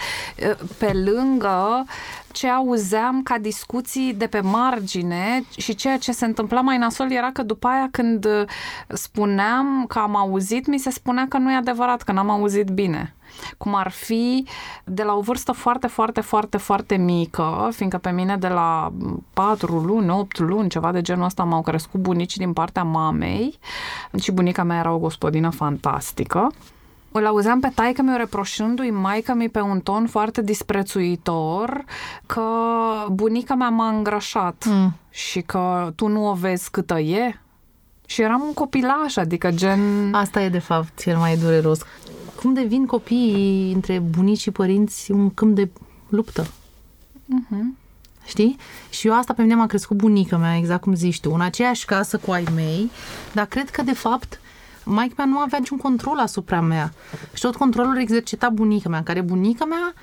[0.50, 1.86] Uh, pe lângă
[2.32, 7.32] ce auzeam ca discuții de pe margine și ceea ce se întâmpla mai nasol era
[7.32, 8.28] că după aia când
[8.88, 13.16] spuneam că am auzit, mi se spunea că nu e adevărat, că n-am auzit bine
[13.58, 14.46] cum ar fi
[14.84, 18.94] de la o vârstă foarte, foarte, foarte, foarte mică, fiindcă pe mine de la
[19.34, 23.60] 4 luni, 8 luni, ceva de genul ăsta m-au crescut bunici din partea mamei
[24.20, 26.52] și bunica mea era o gospodină fantastică.
[27.18, 31.86] Îl auzeam pe taică mi reproșându-i maică mi pe un ton foarte disprețuitor
[32.26, 32.44] că
[33.12, 34.94] bunica mea m-a îngrășat mm.
[35.10, 37.40] și că tu nu o vezi câtă e.
[38.06, 40.14] Și eram un copilaș, adică gen...
[40.14, 41.80] Asta e de fapt cel mai dureros
[42.42, 45.70] cum devin copiii între bunici și părinți un câmp de
[46.10, 46.44] luptă.
[46.44, 47.78] Uh-huh.
[48.26, 48.58] Știi?
[48.90, 51.86] Și eu asta pe mine m-a crescut bunica mea, exact cum zici tu, în aceeași
[51.86, 52.92] casă cu ai mei,
[53.34, 54.40] dar cred că de fapt
[54.88, 56.94] maica mea nu avea niciun control asupra mea.
[57.34, 59.94] Și tot controlul exercita bunica mea, în care bunica mea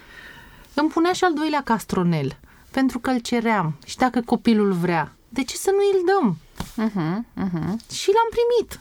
[0.74, 2.38] îmi punea și al doilea castronel,
[2.70, 3.74] pentru că îl ceream.
[3.84, 6.36] Și dacă copilul vrea, de ce să nu îl dăm?
[6.64, 7.92] Uh-huh, uh-huh.
[7.92, 8.80] Și l-am primit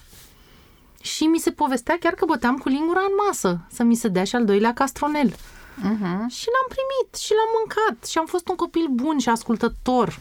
[1.02, 4.24] și mi se povestea chiar că băteam cu lingura în masă să mi se dea
[4.24, 5.30] și al doilea castronel.
[5.30, 6.26] Uh-huh.
[6.38, 10.20] Și l-am primit și l-am mâncat și am fost un copil bun și ascultător.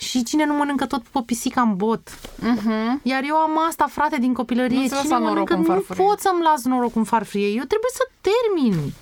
[0.00, 2.10] Și cine nu mănâncă tot pe pisica în bot.
[2.10, 3.02] Uh-huh.
[3.02, 4.78] Iar eu am asta, frate, din copilărie.
[4.78, 7.46] Nu cine mănâncă, nu pot să-mi las noroc în farfurie.
[7.46, 8.92] Eu trebuie să termin.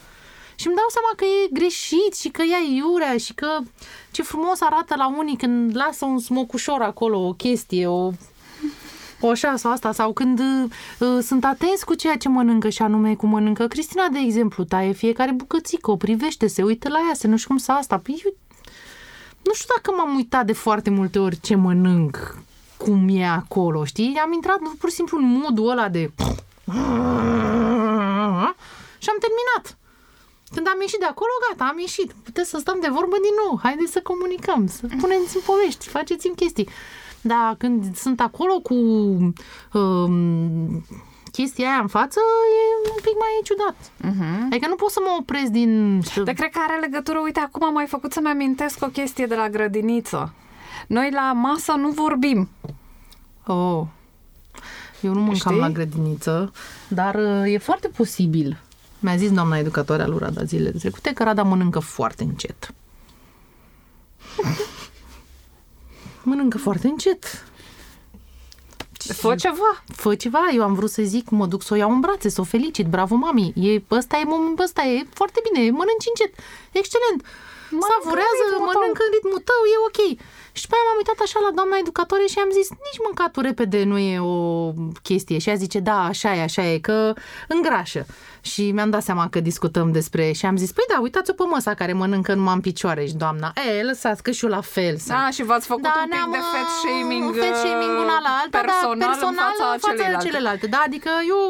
[0.54, 3.58] Și îmi dau seama că e greșit și că ea iurea și că
[4.10, 8.10] ce frumos arată la unii când lasă un smocușor acolo, o chestie, o
[9.20, 13.14] o așa sau asta, sau când uh, sunt atenți cu ceea ce mănâncă și anume
[13.14, 17.28] cum mănâncă Cristina, de exemplu, taie fiecare bucățică, o privește, se uită la ea, se
[17.28, 17.98] nu știu cum să asta.
[17.98, 18.34] Păi, eu,
[19.46, 22.38] nu știu dacă m-am uitat de foarte multe ori ce mănânc,
[22.76, 24.20] cum e acolo, știi?
[24.24, 26.10] Am intrat pur și simplu în modul ăla de...
[28.98, 29.78] Și am terminat.
[30.54, 32.12] Când am ieșit de acolo, gata, am ieșit.
[32.24, 33.58] Puteți să stăm de vorbă din nou.
[33.62, 36.68] Haideți să comunicăm, să puneți în povești, faceți-mi chestii.
[37.20, 38.74] Dar când sunt acolo cu
[39.72, 40.84] um,
[41.36, 42.20] chestia aia în față,
[42.58, 43.76] e un pic mai ciudat.
[43.78, 44.46] Uh-huh.
[44.50, 46.00] Adică nu pot să mă opresc din...
[46.24, 49.34] Dar cred că are legătură, uite, acum am mai făcut să-mi amintesc o chestie de
[49.34, 50.32] la grădiniță.
[50.86, 52.48] Noi la masă nu vorbim.
[53.46, 53.82] Oh.
[55.00, 55.58] Eu nu mâncam Știi?
[55.58, 56.52] la grădiniță,
[56.88, 58.60] dar uh, e foarte posibil.
[58.98, 62.74] Mi-a zis doamna educatoare a lui Rada zilele trecute că Rada mănâncă foarte încet.
[66.22, 67.44] mănâncă foarte încet.
[69.12, 69.82] Fă ceva.
[69.86, 70.48] Fă ceva.
[70.54, 72.86] Eu am vrut să zic, mă duc să o iau în brațe, să o felicit.
[72.86, 73.52] Bravo, mami.
[73.54, 74.24] E, ăsta, e,
[74.62, 75.60] ăsta e foarte bine.
[75.70, 76.32] Mănânci încet.
[76.80, 77.20] excelent.
[77.70, 80.00] Mănâncă Savurează, în ritmul mănâncă în ritmul tău, e ok.
[80.60, 83.84] Și pe aia m-am uitat așa la doamna educatoare și am zis, nici mâncatul repede
[83.84, 85.38] nu e o chestie.
[85.38, 87.12] Și ea zice, da, așa e, așa e, că
[87.48, 88.06] îngrașă.
[88.40, 90.32] Și mi-am dat seama că discutăm despre...
[90.32, 93.06] Și am zis, păi da, uitați-o pe măsa care mănâncă numai în picioare.
[93.06, 95.08] Și doamna, e, lăsați că și eu la fel sunt.
[95.08, 98.32] Da, și v-ați făcut un pic ne-am, de fat uh, shaming, fat shaming una la
[98.42, 100.26] alta, personal, da, personal în fața, în fața celeilalte.
[100.26, 100.66] celelalte.
[100.74, 101.40] Da, adică eu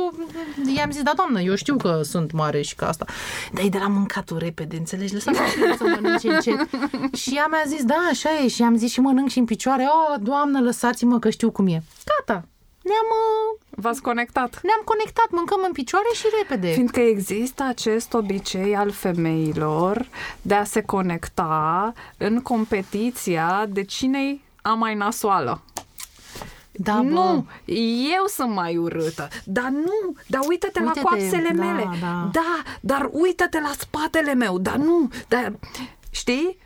[0.76, 3.04] i-am zis, da, doamnă, eu știu că sunt mare și ca asta.
[3.52, 5.14] Dar e de la mâncatul repede, înțelegi?
[5.14, 5.38] Lăsați
[5.78, 6.60] să mănânce încet.
[7.22, 8.48] și ea mi-a zis, da, așa e.
[8.48, 9.84] Și am zis și mănânc și în picioare.
[9.84, 11.82] Oh, doamnă, lăsați-mă că știu cum e.
[12.04, 12.44] Gata.
[12.82, 14.60] Ne-am, uh, V-ați conectat.
[14.62, 16.72] ne-am conectat, mâncăm în picioare și repede.
[16.72, 20.08] Fiindcă există acest obicei al femeilor
[20.42, 25.62] de a se conecta în competiția de cine a mai nasoală.
[26.72, 27.02] da, bă.
[27.02, 27.46] nu,
[28.16, 29.28] eu sunt mai urâtă.
[29.44, 31.88] Dar nu, dar uită-te la Uite-te, coapsele da, mele.
[32.00, 32.28] da.
[32.32, 34.58] da, dar uită-te la spatele meu.
[34.58, 35.52] Dar nu, dar
[36.10, 36.58] știi?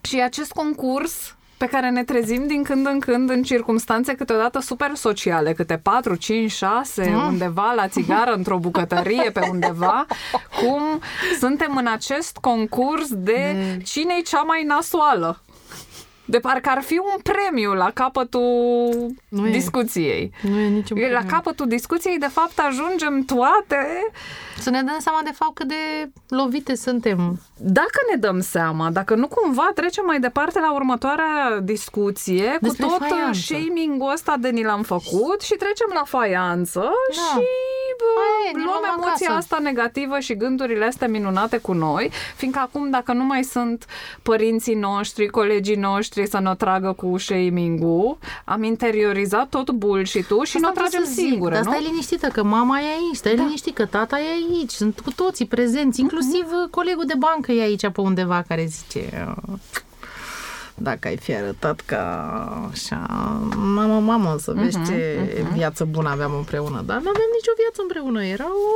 [0.00, 4.90] Și acest concurs pe care ne trezim din când în când în circunstanțe câteodată super
[4.94, 7.26] sociale, câte 4, 5, 6, Mm.
[7.26, 10.06] undeva la țigară, într-o bucătărie, pe undeva,
[10.60, 10.82] cum
[11.38, 15.40] suntem în acest concurs de cine-i cea mai nasoală.
[16.30, 19.50] De parcă ar fi un premiu la capătul Nu e.
[19.50, 20.32] discuției.
[20.42, 21.26] Nu e niciun La premiu.
[21.28, 24.10] capătul discuției, de fapt, ajungem toate
[24.58, 27.40] Să ne dăm seama de fapt cât de lovite suntem.
[27.56, 32.90] Dacă ne dăm seama, dacă nu cumva trecem mai departe la următoarea discuție Despre cu
[32.90, 33.40] tot faianță.
[33.40, 37.22] shaming-ul ăsta de ni l-am făcut și trecem la faianță Da.
[37.22, 37.46] și
[37.98, 39.32] bă, Aia e, ne luăm luăm emoția acasă.
[39.32, 43.84] asta negativă și gândurile astea minunate cu noi, fiindcă acum dacă nu mai sunt
[44.22, 50.58] părinții noștri, colegii noștri să ne tragă cu shaming-ul, am interiorizat tot bullshit-ul și Asta
[50.60, 51.70] nu o vreau tragem să zic, singure, Dar nu?
[51.70, 53.42] stai liniștită că mama e aici, stai da.
[53.42, 56.70] liniștit că tata e aici, sunt cu toții prezenți, inclusiv Mhm.
[56.70, 59.58] colegul de bancă e aici pe undeva care zice "Uh,
[60.74, 62.02] dacă ai fi arătat ca
[62.72, 62.96] așa,
[63.74, 65.18] mamă, mamă, să vezi Mhm, ce
[65.52, 66.82] viață bună aveam împreună.
[66.86, 68.70] Dar nu aveam nicio viață împreună, era o...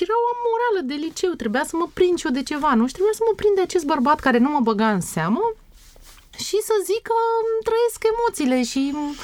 [0.00, 2.86] Era o morală de liceu, trebuia să mă prind și eu de ceva, nu?
[2.86, 5.42] Și trebuia să mă prind de acest bărbat care nu mă băga în seamă
[6.46, 9.16] și să zic că îmi trăiesc emoțiile și îmi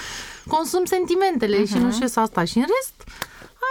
[0.55, 1.69] consum sentimentele uh-huh.
[1.71, 2.45] și nu știu ce asta.
[2.45, 2.97] Și în rest,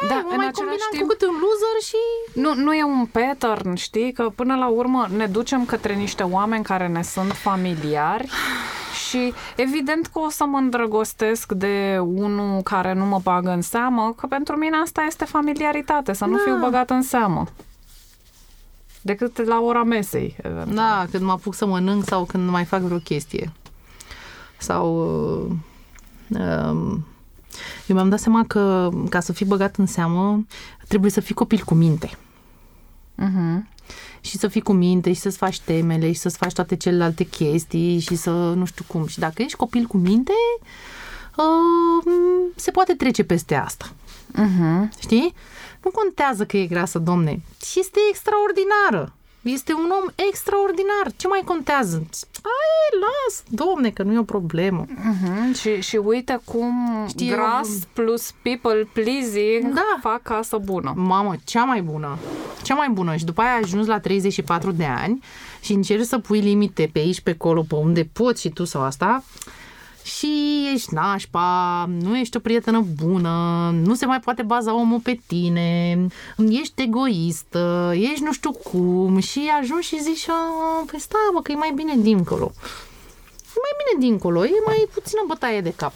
[0.08, 2.02] Da, aia, da, mă în mai același combinam timp- cu câte un loser și...
[2.44, 4.12] Nu, nu e un pattern, știi?
[4.14, 8.30] Că până la urmă ne ducem către niște oameni care ne sunt familiari
[9.12, 14.14] și evident că o să mă îndrăgostesc de unul care nu mă bagă în seamă,
[14.18, 16.42] că pentru mine asta este familiaritate, să nu Da.
[16.46, 17.46] fiu băgat în seamă.
[19.02, 20.36] Decât la ora mesei.
[20.42, 20.76] eventual.
[20.76, 23.52] Da, când mă apuc să mănânc sau când mai fac vreo chestie.
[24.58, 24.96] Sau...
[25.48, 27.06] Uh, um,
[27.88, 30.46] eu mi-am dat seama că ca să fii băgat în seamă
[30.88, 32.10] trebuie să fii copil cu minte.
[33.16, 33.68] Mhm.
[34.22, 38.00] Și să fii cu minte și să-ți faci temele și să-ți faci toate celelalte chestii
[38.00, 39.08] și să nu știu cum.
[39.08, 40.34] Și dacă ești copil cu minte,
[41.36, 42.06] uh,
[42.56, 43.94] se poate trece peste asta.
[44.28, 44.92] Mhm.
[45.00, 45.34] Știi?
[45.84, 47.42] Nu contează că e grasă, domne.
[47.66, 49.16] Și este extraordinară.
[49.42, 51.06] Este un om extraordinar.
[51.16, 51.96] Ce mai contează?
[52.44, 54.86] Ai, las, domne, că nu e o problemă.
[54.88, 55.54] Mhm.
[55.54, 56.74] Și, și uite cum
[57.08, 59.98] Știi, gras eu- plus people pleasing Da.
[60.02, 60.94] fac casă bună.
[60.96, 62.18] Mamă, cea mai bună.
[62.64, 63.16] Cea mai bună.
[63.16, 65.20] Și după aia ai ajuns la 34 de ani
[65.62, 68.82] și încerci să pui limite pe aici, pe acolo, pe unde poți și tu sau
[68.82, 69.24] asta
[70.04, 70.30] și
[70.74, 73.30] ești nașpa, nu ești o prietenă bună,
[73.84, 75.98] nu se mai poate baza omul pe tine,
[76.50, 81.52] ești egoistă, ești nu știu cum și ajungi și zici, "A, păi stai mă, că
[81.52, 82.52] e mai bine dincolo.
[83.56, 85.94] E mai bine dincolo, e mai puțină bătaie de cap.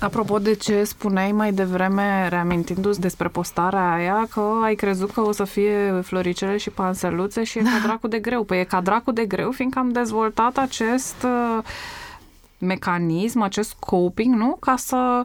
[0.00, 5.32] Apropo de ce spuneai mai devreme, reamintindu-ți despre postarea aia, că ai crezut că o
[5.32, 8.44] să fie floricele și panseluțe și e ca dracu de greu.
[8.44, 11.64] Păi e ca dracu de greu, fiindcă am dezvoltat acest uh,
[12.58, 14.56] mecanism, acest coping, nu?
[14.60, 15.24] Ca să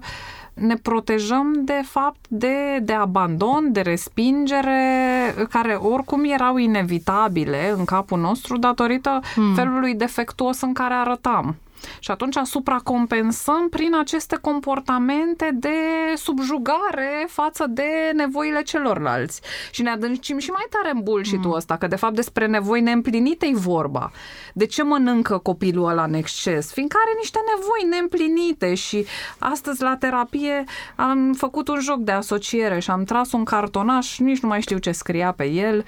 [0.54, 8.20] ne protejăm de fapt de, de abandon, de respingere, care oricum erau inevitabile în capul
[8.20, 9.54] nostru datorită hmm.
[9.54, 11.56] felului defectuos în care arătam.
[12.00, 15.78] Și atunci supracompensăm prin aceste comportamente de
[16.16, 19.42] subjugare față de nevoile celorlalți.
[19.72, 21.56] Și ne adâncim și mai tare în bullshit-ul mm.
[21.56, 24.12] ăsta, că de fapt despre nevoi neîmplinite e vorba.
[24.54, 26.72] De ce mănâncă copilul ăla în exces?
[26.72, 29.06] Fiindcă are niște nevoi neîmplinite și
[29.40, 30.64] astăzi la terapie
[30.96, 34.78] am făcut un joc de asociere și am tras un cartonaș, nici nu mai știu
[34.78, 35.86] ce scria pe el,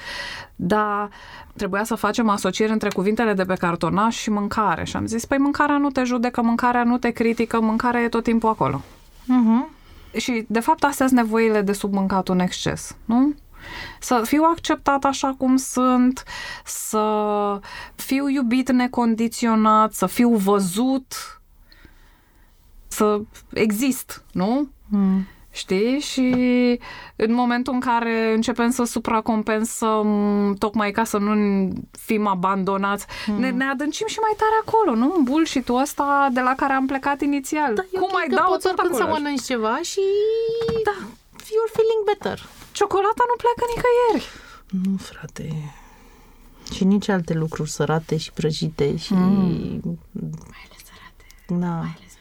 [0.56, 1.10] dar
[1.56, 4.84] trebuia să facem asocieri între cuvintele de pe cartonaș și mâncare.
[4.84, 8.24] Și am zis, păi mâncarea nu te judecă, mâncarea nu te critică, mâncarea e tot
[8.24, 8.82] timpul acolo.
[9.24, 9.74] Uh-huh.
[10.18, 13.34] Și, de fapt, astea sunt nevoile de submâncat în exces, nu?
[14.00, 16.24] Să fiu acceptat așa cum sunt,
[16.65, 17.60] să
[17.96, 21.41] fiu iubit necondiționat, să fiu văzut,
[22.88, 23.22] să
[23.54, 24.70] exist, nu?
[24.88, 25.28] Mm.
[25.56, 26.00] Știi?
[26.00, 26.30] Și
[27.15, 30.08] în momentul în care începem să supracompensăm
[30.60, 31.34] tocmai ca să nu
[31.91, 33.39] fim abandonați, mm.
[33.39, 35.13] ne, ne adâncim și mai tare acolo, nu?
[35.18, 37.74] În bullshit-ul ăsta de la care am plecat inițial.
[37.76, 39.18] Da, Cum mai dau poți tot oricând să acolo?
[39.22, 40.00] mănânci ceva și
[40.84, 40.96] Da.
[41.56, 42.38] you're feeling better.
[42.72, 44.28] Ciocolata nu pleacă nicăieri.
[44.84, 45.74] Nu, frate.
[46.74, 49.13] Și nici alte lucruri sărate și prăjite și...
[49.13, 49.82] Mm.
[50.52, 51.26] Mai ales sărate.
[51.48, 51.76] Da.
[51.76, 52.13] Mai ales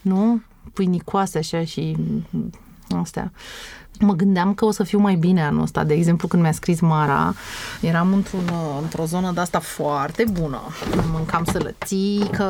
[0.00, 0.42] nu?
[0.72, 1.96] Pâinicoase așa și
[2.88, 3.32] astea.
[4.00, 5.84] Mă gândeam că o să fiu mai bine anul ăsta.
[5.84, 7.34] De exemplu, când mi-a scris Mara,
[7.80, 8.50] eram într-un,
[8.82, 10.62] într-o zonă de asta foarte bună.
[11.12, 12.44] Mâncam sălățică,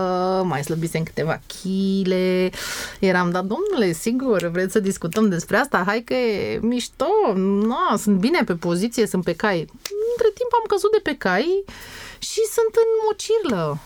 [0.46, 2.50] mai slăbisem câteva chile.
[3.00, 5.82] Eram, da, domnule, sigur, vreți să discutăm despre asta?
[5.86, 9.58] Hai că e mișto, no, sunt bine pe poziție, sunt pe cai.
[10.12, 11.64] Între timp am căzut de pe cai
[12.18, 13.78] și sunt în mocirlă.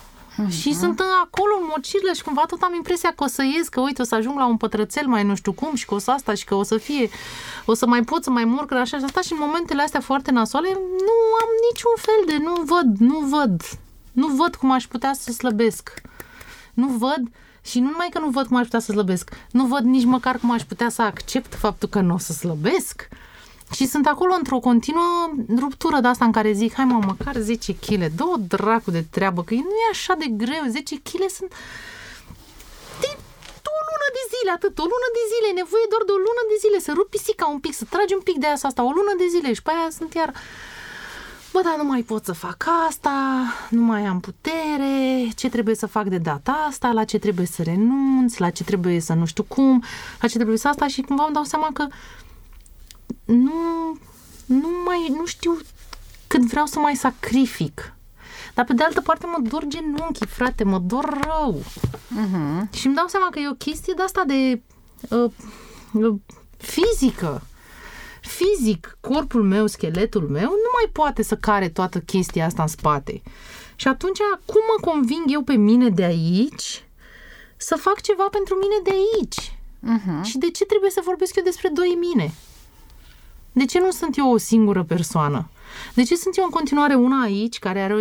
[0.49, 3.81] Și sunt acolo în mocirlă și cumva tot am impresia că o să ies, că
[3.81, 6.11] uite, o să ajung la un pătrățel mai nu știu cum și că o să
[6.11, 7.11] asta și că o să fie,
[7.65, 10.31] o să mai pot să mai murc așa și asta și în momentele astea foarte
[10.31, 13.63] nasoale nu am niciun fel de, nu văd, nu văd,
[14.13, 15.93] nu văd cum aș putea să slăbesc.
[16.75, 17.23] Nu văd
[17.65, 20.39] și nu numai că nu văd cum aș putea să slăbesc, nu văd nici măcar
[20.39, 23.09] cum aș putea să accept faptul că nu o să slăbesc.
[23.75, 27.75] Și sunt acolo într-o continuă ruptură de asta în care zic, hai mă, măcar 10
[27.75, 31.51] kg, două dracu de treabă, că nu e așa de greu, 10 kg sunt
[33.03, 33.11] de
[33.77, 36.43] o lună de zile, atât, o lună de zile, e nevoie doar de o lună
[36.53, 38.93] de zile, să rupi pisica un pic, să tragi un pic de asta, asta, o
[38.99, 39.49] lună de zile.
[39.57, 40.31] Și pe aia sunt iar
[41.53, 43.13] Bă, dar nu mai pot să fac asta,
[43.71, 47.63] nu mai am putere, ce trebuie să fac de data asta, la ce trebuie să
[47.63, 49.85] renunț, la ce trebuie să nu știu cum,
[50.21, 50.87] la ce trebuie să asta?
[50.87, 51.87] Și cumva îmi dau seama că
[53.31, 53.99] nu,
[54.47, 55.59] nu mai, nu știu
[56.27, 57.95] cât vreau să mai sacrific.
[58.55, 61.63] Dar pe de altă parte mă dor genunchii, frate, mă dor rău.
[61.63, 62.71] Uh-huh.
[62.71, 64.63] Și îmi dau seama că e o chestie de asta de
[65.09, 65.31] uh,
[65.93, 66.15] uh,
[66.57, 67.43] fizică.
[68.21, 73.23] Fizic, corpul meu, scheletul meu nu mai poate să care toată chestia asta în spate.
[73.77, 76.85] Și atunci, cum mă conving eu pe mine de aici
[77.57, 79.59] să fac ceva pentru mine de aici?
[79.61, 80.23] Uh-huh.
[80.23, 82.33] Și de ce trebuie să vorbesc eu despre doi mine?
[83.53, 85.49] De ce nu sunt eu o singură persoană?
[85.95, 87.99] De ce sunt eu în continuare una aici care are o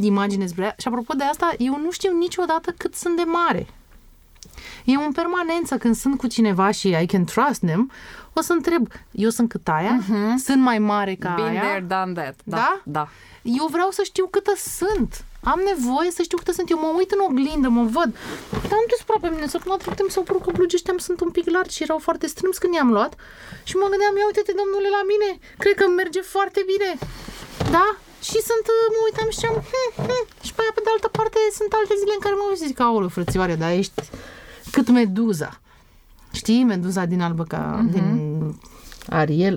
[0.00, 0.74] imagine spre ea?
[0.78, 3.66] Și apropo de asta, eu nu știu niciodată cât sunt de mare.
[4.84, 7.90] Eu în permanență, când sunt cu cineva și I can trust them,
[8.32, 10.00] o să întreb, eu sunt cât aia?
[10.02, 10.34] Uh-huh.
[10.44, 11.60] Sunt mai mare ca Been aia?
[11.60, 12.34] there, done that.
[12.44, 12.56] Da?
[12.56, 12.80] Da?
[12.84, 13.08] Da.
[13.42, 15.24] Eu vreau să știu câtă sunt.
[15.52, 16.70] Am nevoie să știu câtă sunt.
[16.70, 18.10] Eu mă uit în oglindă, mă văd.
[18.70, 19.46] Dar nu te supra pe mine.
[19.54, 21.98] Săptămâna trecută mi s-au părut că blugi ăștia îmi sunt un pic largi și erau
[22.08, 23.12] foarte strâns când i-am luat.
[23.68, 25.28] Și mă gândeam, ia uite-te, domnule, la mine.
[25.62, 26.88] Cred că merge foarte bine.
[27.76, 27.86] Da?
[28.28, 30.22] Și sunt, uh, mă uitam și ziceam, hm, hm.
[30.46, 32.66] și pe aia, pe de altă parte, sunt alte zile în care mă uit și
[32.70, 33.98] zic, aoleu, frățioare, dar ești
[34.74, 35.50] cât meduza.
[36.40, 37.90] Știi, meduza din albă ca Mhm.
[37.94, 38.06] din
[39.20, 39.56] Ariel.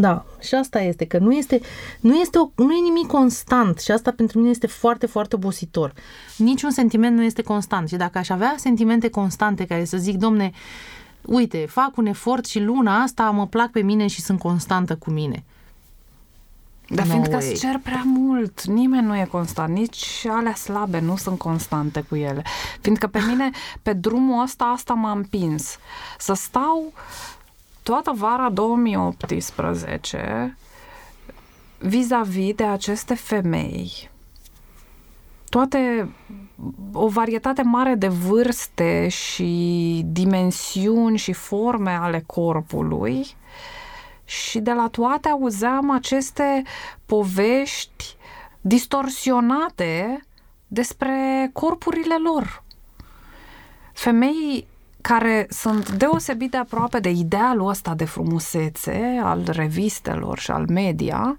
[0.00, 1.60] Da, și asta este, că nu este,
[2.00, 5.92] nu este o, nu e nimic constant și asta pentru mine este foarte, foarte obositor.
[6.36, 10.52] Niciun sentiment nu este constant și dacă aș avea sentimente constante care să zic, domne,
[11.22, 15.10] uite, fac un efort și luna asta mă plac pe mine și sunt constantă cu
[15.10, 15.44] mine.
[16.88, 17.50] Dar No fiindcă way.
[17.50, 22.16] îți cer prea mult, nimeni nu e constant, nici alea slabe nu sunt constante cu
[22.16, 22.42] ele.
[22.80, 23.50] Fiindcă pe mine,
[23.82, 25.76] pe drumul ăsta, asta m-a împins.
[26.18, 26.92] Să stau
[27.82, 30.56] toată vara 2018
[31.78, 34.10] vis-a-vis de aceste femei
[35.52, 36.08] toate
[36.92, 43.26] o varietate mare de vârste și dimensiuni și forme ale corpului
[44.24, 46.62] și de la toate auzeam aceste
[47.06, 48.16] povești
[48.60, 50.24] distorsionate
[50.66, 52.62] despre corpurile lor.
[53.92, 54.66] Femei
[55.02, 61.36] care sunt deosebit de aproape de idealul ăsta de frumusețe al revistelor și al media,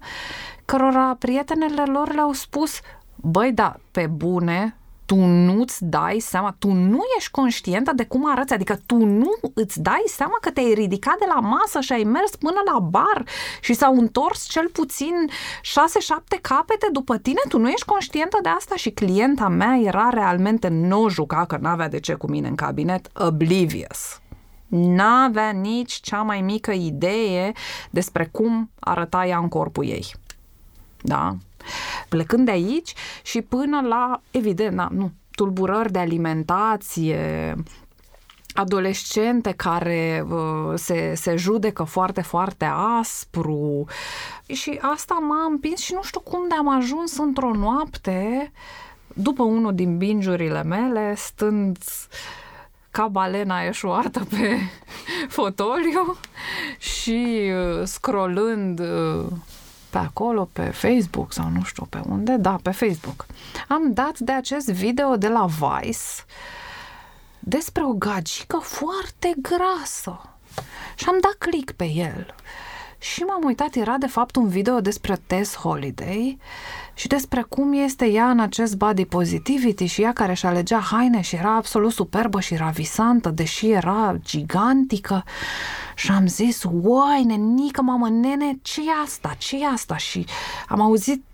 [0.64, 2.80] cărora prietenele lor le-au spus
[3.16, 8.52] băi, da, pe bune, tu nu-ți dai seama, tu nu ești conștientă de cum arăți,
[8.52, 12.36] adică tu nu îți dai seama că te-ai ridicat de la masă și ai mers
[12.36, 13.24] până la bar
[13.60, 18.76] și s-au întors cel puțin 6-7 capete după tine, tu nu ești conștientă de asta
[18.76, 22.54] și clienta mea era realmente nu o juca că n-avea de ce cu mine în
[22.54, 24.18] cabinet, oblivious.
[24.66, 27.52] N-avea nici cea mai mică idee
[27.90, 30.14] despre cum arăta ea în corpul ei.
[31.00, 31.36] Da?
[32.08, 37.54] Plecând de aici și până la, evident, na, nu, tulburări de alimentație,
[38.54, 43.84] adolescente care uh, se, se judecă foarte, foarte aspru.
[44.46, 48.52] Și asta m-a împins și nu știu cum de am ajuns într-o noapte
[49.14, 51.78] după unul din bingiurile mele, stând
[52.90, 54.58] ca balena eșuată pe
[55.28, 56.16] fotoliu
[56.78, 59.26] și uh, scrollând uh,
[59.94, 63.26] pe acolo, pe Facebook sau nu știu pe unde, da, pe Facebook.
[63.68, 65.98] Am dat de acest video de la Vice
[67.38, 70.20] despre o gagică foarte grasă.
[70.94, 72.34] Și am dat click pe el.
[72.98, 76.38] Și m-am uitat, era de fapt un video despre Tess Holiday
[76.94, 81.20] și despre cum este ea în acest body positivity și ea care își alegea haine
[81.20, 85.24] și era absolut superbă și ravisantă, deși era gigantică.
[85.94, 89.34] Și am zis, uai, nenică, mamă, nene, ce e asta?
[89.38, 89.96] ce e asta?
[89.96, 90.26] Și
[90.68, 91.24] am auzit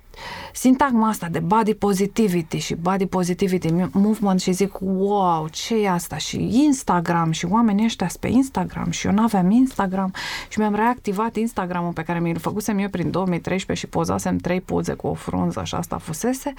[0.53, 6.17] sintagma asta de body positivity și body positivity movement și zic, wow, ce e asta?
[6.17, 10.13] Și Instagram și oamenii ăștia pe Instagram și eu n-aveam Instagram
[10.49, 14.93] și mi-am reactivat Instagramul pe care mi-l făcusem eu prin 2013 și pozasem trei poze
[14.93, 16.53] cu o frunză și asta fusese.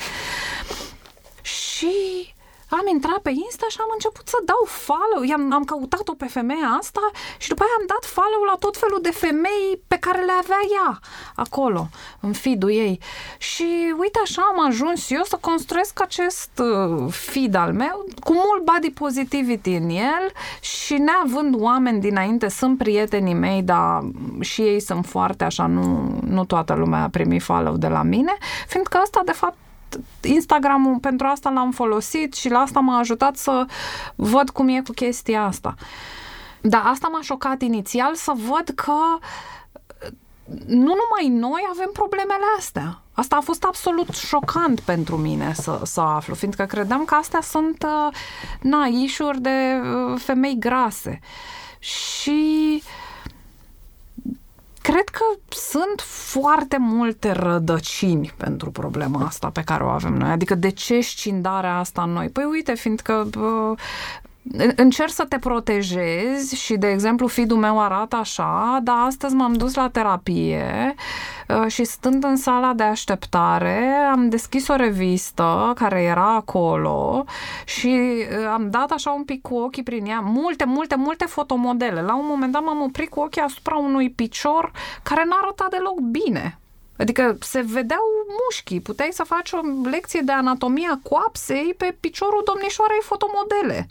[1.42, 2.31] Și
[2.80, 6.70] am intrat pe Insta și am început să dau follow, am, am căutat-o pe femeia
[6.82, 7.04] asta
[7.38, 10.62] și după aia am dat follow la tot felul de femei pe care le avea
[10.78, 11.00] ea
[11.36, 13.00] acolo, în feed ei.
[13.38, 13.68] Și
[13.98, 18.92] uite așa am ajuns eu să construiesc acest uh, feed al meu cu mult body
[18.92, 20.26] positivity în el
[20.62, 24.02] și neavând oameni dinainte, sunt prietenii mei, dar
[24.40, 28.38] și ei sunt foarte așa, nu, nu toată lumea a primit follow de la mine,
[28.68, 29.58] fiindcă asta de fapt
[30.22, 33.66] Instagramul pentru asta l-am folosit și la asta m-a ajutat să
[34.16, 35.76] văd cum e cu chestia asta.
[36.62, 38.94] Dar asta m-a șocat inițial să văd că
[40.66, 43.02] nu numai noi avem problemele astea.
[43.12, 47.84] Asta a fost absolut șocant pentru mine să, să aflu, fiindcă credeam că astea sunt
[47.84, 48.16] uh,
[48.62, 51.20] na, ișuri de uh, femei grase.
[51.80, 53.01] Și uh,
[54.92, 60.30] Cred că sunt foarte multe rădăcini pentru problema asta pe care o avem noi.
[60.30, 62.30] Adică de ce scindarea asta în noi?
[62.30, 63.28] Păi uite, fiindcă
[64.76, 69.74] încerci să te protejezi și, de exemplu, fidul meu arată așa, dar astăzi m-am dus
[69.74, 70.96] la terapie
[71.48, 77.26] uh, și stând în sala de așteptare am deschis o revistă care era acolo
[77.66, 82.02] și uh, am dat așa un pic cu ochii prin ea, multe, multe, multe fotomodele.
[82.02, 84.72] La un moment dat m-am oprit cu ochii asupra unui picior
[85.04, 86.60] care n-arăta deloc bine.
[86.98, 88.04] Adică se vedeau
[88.44, 93.88] mușchii, puteai să faci o lecție de anatomia coapsei pe piciorul domnișoarei fotomodele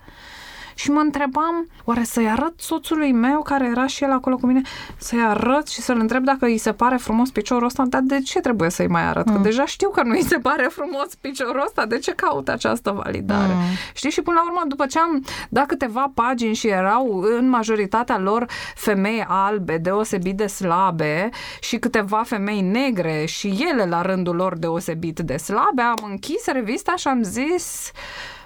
[0.81, 4.61] și mă întrebam, oare să-i arăt soțului meu, care era și el acolo cu mine,
[4.97, 8.41] să-i arăt și să-l întreb dacă îi se pare frumos piciorul ăsta, dar de ce
[8.41, 9.27] trebuie să-i mai arăt?
[9.27, 9.35] Mm.
[9.35, 12.91] Că deja știu că nu îi se pare frumos piciorul ăsta, de ce caut această
[12.91, 13.53] validare?
[13.53, 13.61] Mm.
[13.95, 14.11] Știi?
[14.11, 18.47] Și până la urmă, după ce am dat câteva pagini și erau în majoritatea lor
[18.75, 21.29] femei albe, deosebit de slabe
[21.61, 26.95] și câteva femei negre și ele la rândul lor deosebit de slabe, am închis revista
[26.97, 27.91] și am zis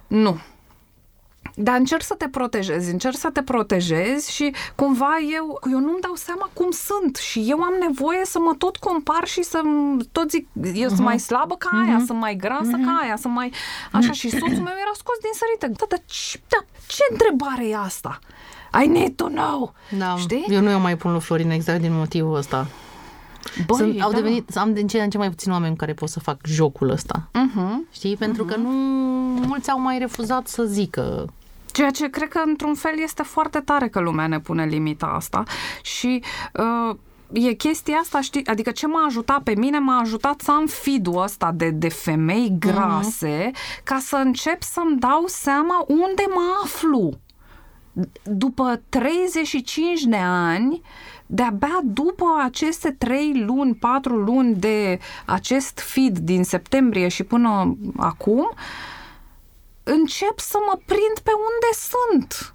[0.06, 0.40] nu,
[1.54, 6.14] dar încerc să te protejezi, încerc să te protejezi și cumva eu, eu nu-mi dau
[6.14, 9.60] seama cum sunt și eu am nevoie să mă tot compar și să
[10.12, 10.86] tot zic, eu uh-huh.
[10.86, 12.06] sunt mai slabă ca aia, uh-huh.
[12.06, 12.84] sunt mai grasă uh-huh.
[12.84, 13.52] ca aia, sunt mai...
[13.92, 15.78] Așa și soțul meu era scos din sărite.
[15.78, 18.18] Da, dar ce, da, ce întrebare e asta?
[18.84, 19.74] I need to know.
[19.98, 20.44] Da, Știi?
[20.48, 22.66] Eu nu eu mai pun lui Florin exact din motivul ăsta.
[23.66, 24.16] Băi, Sunt, au da.
[24.16, 27.28] devenit, am din ce în ce mai puțin oameni care pot să fac jocul ăsta.
[27.30, 27.92] Uh-huh.
[27.92, 28.16] Știi?
[28.16, 28.48] Pentru uh-huh.
[28.48, 28.70] că nu
[29.46, 31.32] mulți au mai refuzat să zică
[31.74, 35.42] Ceea ce cred că, într-un fel, este foarte tare că lumea ne pune limita asta
[35.82, 36.22] și
[36.52, 36.96] uh,
[37.32, 41.06] e chestia asta, știi, adică ce m-a ajutat pe mine, m-a ajutat să am feed
[41.14, 42.58] ăsta de, de femei mhm.
[42.58, 43.82] grase uh-huh.
[43.84, 47.12] ca să încep să-mi dau seama unde mă aflu.
[48.22, 50.82] După 35 de ani,
[51.26, 58.38] de-abia după aceste 3 luni, 4 luni de acest feed din septembrie și până acum,
[58.38, 58.92] uh,
[59.84, 62.54] încep să mă prind pe unde sunt.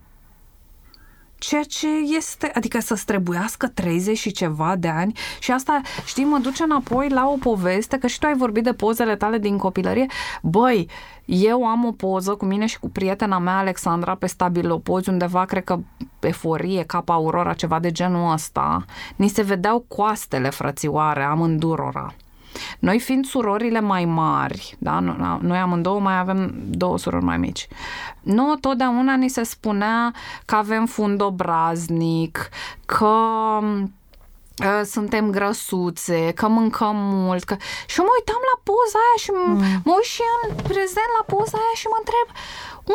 [1.38, 6.38] Ceea ce este, adică să strebuiască 30 și ceva de ani și asta, știi, mă
[6.38, 10.06] duce înapoi la o poveste, că și tu ai vorbit de pozele tale din copilărie.
[10.42, 10.90] Băi,
[11.26, 15.64] eu am o poză cu mine și cu prietena mea, Alexandra, pe stabilopozi, undeva, cred
[15.64, 15.80] că
[16.20, 18.86] pe forie, capa Aurora, ceva de genul ăsta.
[19.16, 22.14] Ni se vedeau coastele, frățioare, amândurora.
[22.80, 25.00] Noi fiind surorile mai mari, da,
[25.42, 27.68] noi amândouă mai avem două surori mai mici,
[28.22, 30.14] nu totdeauna ni se spunea
[30.46, 32.50] că avem fund obraznic,
[32.86, 33.16] că
[34.70, 37.44] ă, suntem grăsuțe, că mâncăm mult.
[37.44, 37.56] Că...
[37.92, 39.82] Și eu mă uitam la poza aia și mm.
[39.88, 42.28] mă uit și în prezent la poza aia și mă întreb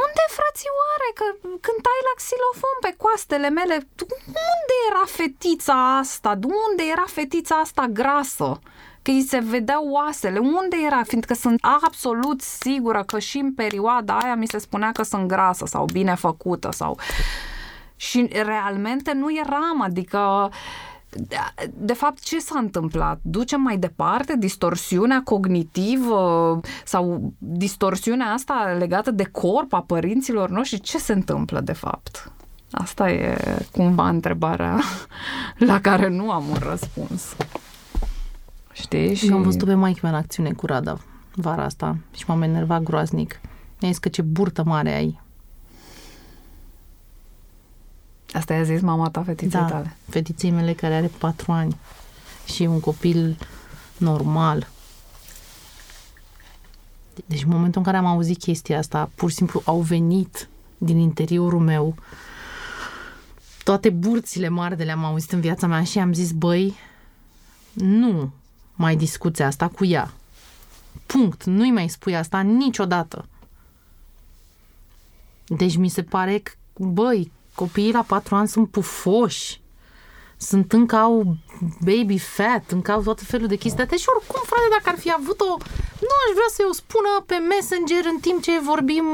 [0.05, 1.27] unde frățioare, că
[1.67, 3.77] cântai la xilofon pe coastele mele,
[4.55, 8.49] unde era fetița asta, de unde era fetița asta grasă?
[9.05, 10.39] Că îi se vedeau oasele.
[10.39, 11.03] Unde era?
[11.03, 15.67] Fiindcă sunt absolut sigură că și în perioada aia mi se spunea că sunt grasă
[15.67, 16.99] sau bine făcută sau...
[17.97, 20.51] Și realmente nu eram, adică
[21.71, 23.19] de fapt, ce s-a întâmplat?
[23.23, 30.81] Ducem mai departe distorsiunea cognitivă sau distorsiunea asta legată de corp a părinților noștri?
[30.81, 32.33] Ce se întâmplă, de fapt?
[32.71, 33.39] Asta e
[33.73, 34.81] cumva întrebarea
[35.57, 37.37] la care nu am un răspuns.
[38.75, 39.15] Știi?
[39.15, 39.27] Și...
[39.27, 40.99] Eu am văzut pe maică în acțiune cu Rada
[41.35, 43.41] vara asta și m-am enervat groaznic.
[43.81, 45.21] Mi-a zis că ce burtă mare ai.
[48.33, 49.97] Asta i-a zis mama ta fetiței da, tale?
[50.09, 51.77] fetiței mele care are patru ani
[52.47, 53.39] și e un copil
[53.97, 54.69] normal.
[57.27, 60.49] Deci în momentul în care am auzit chestia asta, pur și simplu au venit
[60.79, 61.95] din interiorul meu
[63.65, 66.75] toate burțile mari de le-am auzit în viața mea și am zis, băi,
[67.73, 68.33] nu
[68.75, 70.13] mai discuți asta cu ea.
[71.07, 71.45] Punct.
[71.45, 73.25] Nu-i mai spui asta niciodată.
[75.47, 79.63] Deci mi se pare că, băi, copiii la patru ani sunt pufoși.
[80.37, 81.37] Sunt încă au
[81.81, 83.87] baby fat, încă au tot felul de chestii.
[83.87, 85.57] Deci oricum, frate, dacă ar fi avut-o,
[86.01, 89.05] nu aș vrea să-i o spună pe Messenger în timp ce vorbim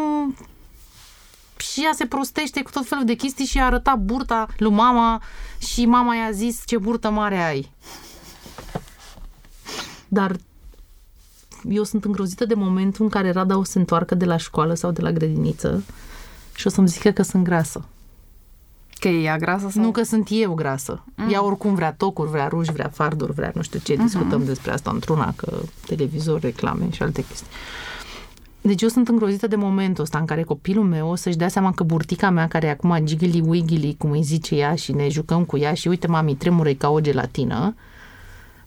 [1.57, 5.23] și ea se prostește cu tot felul de chestii și a arătat burta lui mama
[5.59, 7.73] și mama i-a zis ce burtă mare ai.
[10.13, 10.37] Dar
[11.69, 14.75] eu sunt îngrozită de momentul în care Rada o să se întoarcă de la școală
[14.75, 15.83] sau de la grădiniță
[16.55, 17.85] și o să-mi zică că sunt grasă.
[18.99, 19.69] Că e ea grasă?
[19.71, 19.83] Sau?
[19.83, 21.05] Nu că sunt eu grasă.
[21.17, 21.33] Mm.
[21.33, 23.95] Ea oricum vrea tocuri, vrea ruși, vrea farduri, vrea nu știu ce.
[23.95, 24.03] Mm-hmm.
[24.05, 27.47] Discutăm despre asta într-una, că televizor, reclame și alte chestii.
[28.61, 31.73] Deci eu sunt îngrozită de momentul ăsta în care copilul meu o să-și dea seama
[31.73, 35.45] că burtica mea, care e acum gigili wiggly, cum îi zice ea, și ne jucăm
[35.45, 37.75] cu ea și uite, mami, tremură ca o gelatină,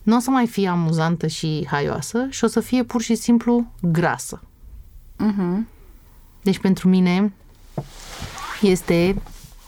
[0.03, 3.71] nu o să mai fie amuzantă și haioasă și o să fie pur și simplu
[3.81, 4.41] grasă.
[5.19, 5.57] Uh-huh.
[6.41, 7.33] Deci pentru mine
[8.61, 9.21] este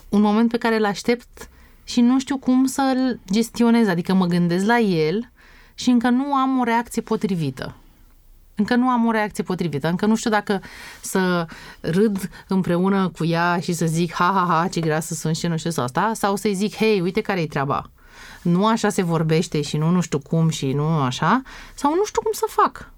[0.09, 1.49] un moment pe care îl aștept
[1.83, 5.31] și nu știu cum să-l gestionez, adică mă gândesc la el
[5.73, 7.75] și încă nu am o reacție potrivită.
[8.55, 10.61] Încă nu am o reacție potrivită, încă nu știu dacă
[11.01, 11.47] să
[11.81, 15.57] râd împreună cu ea și să zic ha, ha, ha, ce grasă sunt și nu
[15.57, 17.89] știu asta, sau să-i zic, hei, uite care-i treaba
[18.45, 21.41] nu așa se vorbește și nu nu știu cum și nu așa,
[21.75, 22.91] sau nu știu cum să fac.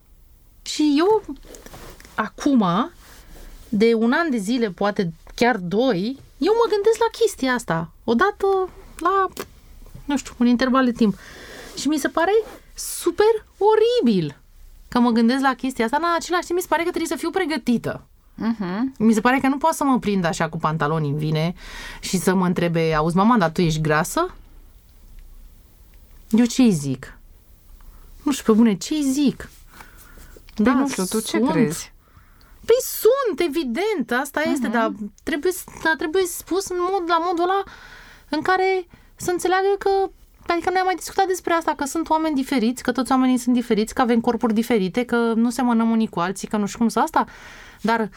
[0.61, 1.35] Și eu,
[2.15, 2.91] acum,
[3.69, 7.91] de un an de zile, poate chiar doi, eu mă gândesc la chestia asta.
[8.03, 8.47] Odată
[8.99, 9.27] la,
[10.05, 11.17] nu știu, un interval de timp.
[11.77, 12.31] Și mi se pare
[12.73, 14.37] super oribil
[14.87, 17.17] că mă gândesc la chestia asta, în același timp mi se pare că trebuie să
[17.17, 18.01] fiu pregătită.
[18.37, 18.97] Uh-huh.
[18.97, 21.53] Mi se pare că nu pot să mă prind așa cu pantaloni în vine
[21.99, 24.33] și să mă întrebe, auzi mama, dar tu ești grasă?
[26.30, 27.17] Eu ce-i zic?
[28.23, 29.49] Nu știu, pe bune, ce-i zic?
[30.55, 31.93] Da, nu știu, tu ce crezi?
[32.65, 34.51] Păi sunt, evident, asta uh-huh.
[34.51, 34.91] este, dar
[35.23, 35.51] trebuie,
[35.84, 37.63] dar trebuie spus în mod, la modul ăla
[38.30, 39.89] în care să înțeleagă că
[40.47, 43.55] Adică noi am mai discutat despre asta, că sunt oameni diferiți, că toți oamenii sunt
[43.55, 46.88] diferiți, că avem corpuri diferite, că nu semănăm unii cu alții, că nu știu cum
[46.88, 47.25] să asta.
[47.82, 48.09] Dar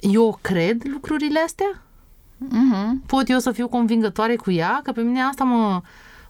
[0.00, 1.82] eu cred lucrurile astea?
[2.44, 3.06] Uh-huh.
[3.06, 4.80] Pot eu să fiu convingătoare cu ea?
[4.82, 5.80] Că pe mine asta mă,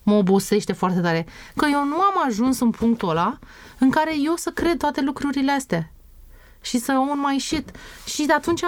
[0.03, 1.27] mă obosește foarte tare.
[1.57, 3.39] Că eu nu am ajuns în punctul ăla
[3.79, 5.93] în care eu să cred toate lucrurile astea.
[6.61, 7.71] Și să un mai shit.
[8.05, 8.63] Și de atunci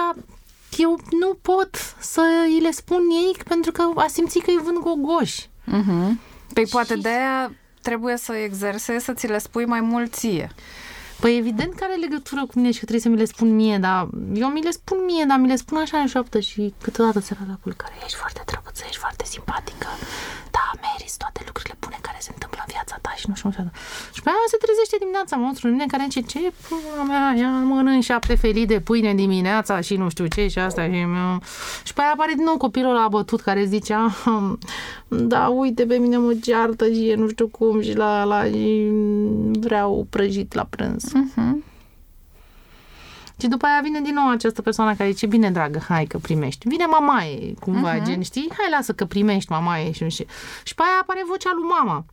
[0.77, 4.77] eu nu pot să îi le spun ei pentru că a simțit că îi vând
[4.77, 5.49] gogoși.
[5.67, 6.11] Uh-huh.
[6.53, 6.71] Păi și...
[6.71, 10.51] poate de aia trebuie să exersezi, să ți le spui mai mult ție.
[11.19, 13.77] Păi evident că are legătură cu mine și că trebuie să mi le spun mie,
[13.77, 17.19] dar eu mi le spun mie, dar mi le spun așa în șoaptă și câteodată
[17.19, 19.87] seara la culcare ești foarte drăguță, ești foarte simpatică,
[20.55, 23.71] da, meriți toate lucrurile bune care se întâmplă în viața ta și nu știu, nu
[24.15, 28.03] Și pe aia se trezește dimineața monstru mine care zice, ce pula mea, ia mănânc
[28.03, 30.99] șapte felii de pâine dimineața și nu știu ce și asta și,
[31.83, 34.15] și pe aia apare din nou copilul la bătut care zice, ah,
[35.07, 38.89] da, uite pe mine mă ceartă și nu știu cum și la, la și
[39.59, 41.04] vreau prăjit la prânz.
[41.09, 41.73] Uh-huh.
[43.39, 46.67] Și după aia vine din nou această persoană care zice, bine, dragă, hai că primești.
[46.67, 48.03] Vine mamaie, cumva, uh-huh.
[48.03, 48.51] gen, știi?
[48.57, 50.25] Hai, lasă că primești mamaie și nu știu.
[50.63, 52.05] Și pe aia apare vocea lui mama.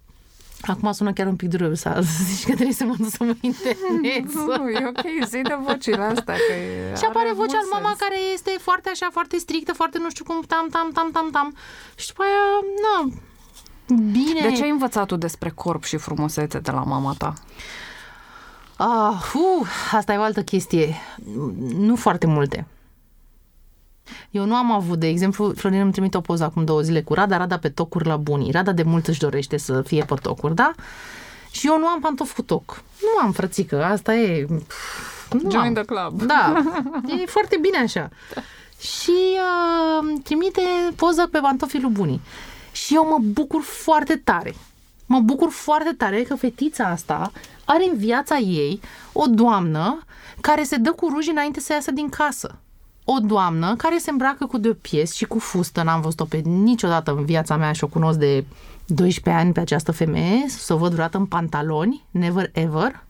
[0.63, 3.35] Acum sună chiar un pic dură să zici că trebuie să mă duc să mă
[3.41, 4.35] internez.
[4.59, 6.35] Nu, e ok, zi de vocile astea.
[6.35, 6.55] Că
[6.97, 10.41] și apare vocea lui mama care este foarte așa, foarte strictă, foarte nu știu cum,
[10.47, 11.55] tam, tam, tam, tam, tam.
[11.95, 12.45] Și după aia,
[12.85, 13.13] nu,
[14.11, 14.41] bine.
[14.41, 17.33] De ce ai învățat tu despre corp și frumusețe de la mama ta?
[18.85, 20.95] Ah, uh, asta e o altă chestie.
[21.77, 22.67] Nu foarte multe.
[24.31, 27.15] Eu nu am avut, de exemplu, Florin îmi trimite o poză acum două zile cu
[27.15, 28.51] Rada, Rada pe tocuri la bunii.
[28.53, 30.73] Rada de mult își dorește să fie pe tocuri, da?
[31.51, 32.83] Și eu nu am pantofi cu toc.
[33.01, 34.47] Nu am, frățică, asta e...
[35.31, 35.73] Nu Join am.
[35.73, 36.23] the club.
[36.23, 36.63] Da,
[37.23, 38.09] e foarte bine așa.
[38.81, 40.63] Și uh, trimite
[40.97, 42.21] poză pe pantofii lui bunii.
[42.73, 44.55] Și eu mă bucur foarte tare.
[45.13, 47.33] Mă bucur foarte tare că fetița asta
[47.65, 48.81] are în viața ei
[49.13, 50.05] o doamnă
[50.41, 52.59] care se dă cu ruji înainte să iasă din casă.
[53.05, 57.11] O doamnă care se îmbracă cu de pies și cu fustă, n-am văzut-o pe niciodată
[57.11, 58.45] în viața mea și o cunosc de
[58.87, 63.05] 12 ani pe această femeie, să o văd vreodată în pantaloni, never ever,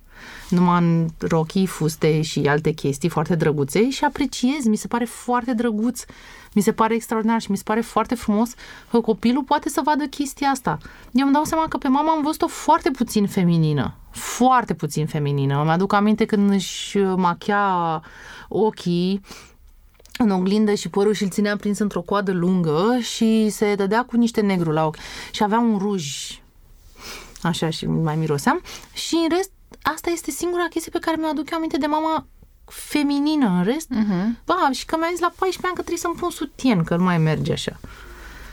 [0.49, 5.55] numai în rochii, fuste și alte chestii foarte drăguțe și apreciez, mi se pare foarte
[5.55, 6.05] drăguț,
[6.53, 8.51] mi se pare extraordinar și mi se pare foarte frumos
[8.91, 10.79] că copilul poate să vadă chestia asta.
[11.13, 15.61] Eu îmi dau seama că pe mama am văzut-o foarte puțin feminină, foarte puțin feminină.
[15.61, 18.03] Îmi aduc aminte când își machia
[18.49, 19.21] ochii
[20.19, 24.41] în oglindă și părul și-l ținea prins într-o coadă lungă și se dădea cu niște
[24.41, 24.97] negru la ochi
[25.31, 26.05] și avea un ruj
[27.43, 28.61] așa și mai miroseam
[28.93, 29.51] și în rest
[29.83, 32.27] asta este singura chestie pe care mi-o aduc eu aminte de mama
[32.65, 33.89] feminină în rest.
[33.91, 34.27] Uh-huh.
[34.45, 37.03] Ba, și că mi-a zis la 14 ani că trebuie să-mi pun sutien, că nu
[37.03, 37.81] mai merge așa.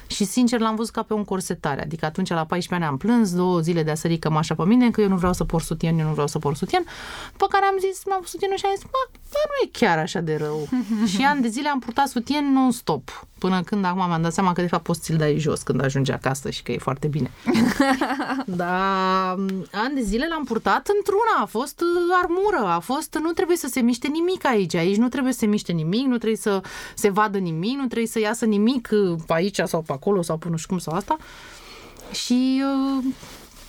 [0.10, 1.82] Și sincer l-am văzut ca pe un corsetare.
[1.82, 4.92] Adică atunci la 14 ani am plâns, două zile de a sări cămașa pe mine,
[4.92, 6.84] că eu nu vreau să port sutien, eu nu vreau să port sutien.
[7.32, 9.98] După care am zis, m-am pus sutienul și am zis, bă, bă, nu e chiar
[9.98, 10.68] așa de rău.
[11.14, 13.28] și ani de zile am purtat sutien non-stop.
[13.40, 16.12] Până când acum mi-am dat seama că de fapt poți ți-l dai jos când ajungi
[16.12, 17.32] acasă și că e foarte bine.
[18.62, 19.36] Dar
[19.72, 21.88] ani de zile l-am purtat într-una, a fost uh,
[22.24, 25.46] armură, a fost, nu trebuie să se miște nimic aici, aici nu trebuie să se
[25.46, 26.62] miște nimic, nu trebuie să
[26.96, 30.38] se vadă nimic, nu trebuie să iasă nimic uh, pe aici sau pe acolo sau
[30.38, 31.18] pe nu știu cum sau asta.
[32.12, 32.64] Și
[32.98, 33.04] uh,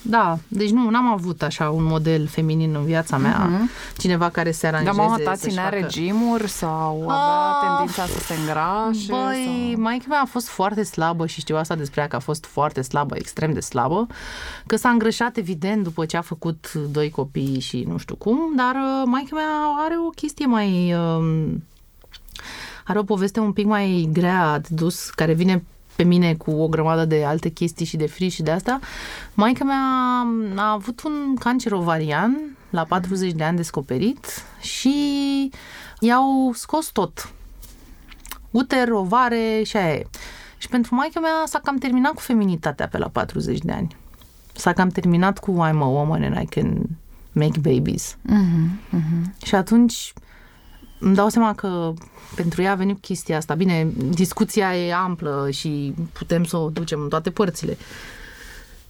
[0.02, 3.98] da, deci nu, n-am avut așa un model feminin în viața mea, uh-huh.
[3.98, 5.76] cineva care se aranjeze Dar mama ta să-și ținea facă...
[5.76, 9.12] regimuri sau avea Ah, tendința să se îngrașe?
[9.12, 9.82] Băi, sau...
[9.82, 12.82] maica mea a fost foarte slabă și știu asta despre ea că a fost foarte
[12.82, 14.06] slabă, extrem de slabă,
[14.66, 18.74] că s-a îngrășat evident după ce a făcut doi copii și nu știu cum, dar
[18.74, 20.94] uh, maica mea are o chestie mai...
[20.94, 21.62] um,
[22.84, 25.64] are o poveste un pic mai grea de dus, care vine
[26.00, 28.78] pe mine cu o grămadă de alte chestii și de frici și de asta.
[29.34, 29.82] Maica mea
[30.56, 35.50] a avut un cancer ovarian la 40 de ani descoperit și
[35.98, 37.32] i-au scos tot
[38.50, 40.06] uter, ovare și aia e.
[40.58, 43.96] Și pentru maica mea s-a cam terminat cu feminitatea pe la 40 de ani.
[44.52, 46.82] S-a cam terminat cu I'm a woman and I can
[47.32, 48.16] make babies.
[48.22, 49.34] Mhm, mhm.
[49.44, 50.12] Și atunci
[51.00, 51.92] îmi dau seama că
[52.34, 53.54] pentru ea a venit chestia asta.
[53.54, 57.76] Bine, discuția e amplă și putem să o ducem în toate părțile.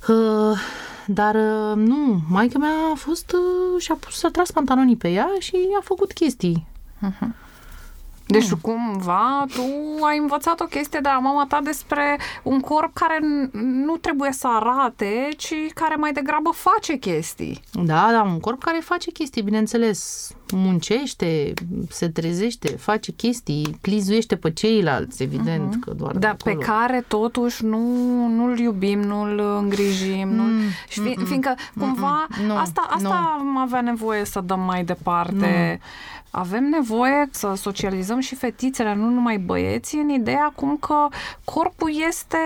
[0.08, 0.58] Uh,
[1.06, 5.28] dar uh, nu, maica mea a fost uh, și-a pus, a tras pantalonii pe ea
[5.38, 6.66] și a făcut chestii.
[8.32, 9.62] Deci cumva tu
[10.04, 14.32] ai învățat o chestie de la mama ta despre un corp care n- nu trebuie
[14.32, 17.60] să arate, ci care mai degrabă face chestii.
[17.72, 21.52] Da, da, un corp care face chestii, bineînțeles, muncește,
[21.90, 26.64] se trezește, face chestii, plizuiește pe ceilalți, evident, că doar de Dar pe acolo.
[26.66, 27.78] care totuși nu,
[28.28, 30.28] nu-l iubim, nu-l îngrijim.
[30.28, 30.58] Nu Mm,
[30.88, 35.80] și fi, fiindcă cumva nu, asta, asta am avea nevoie să dăm mai departe.
[36.30, 41.08] Avem nevoie să socializăm și fetițele, nu numai băieții, în ideea cum că
[41.44, 42.38] corpul este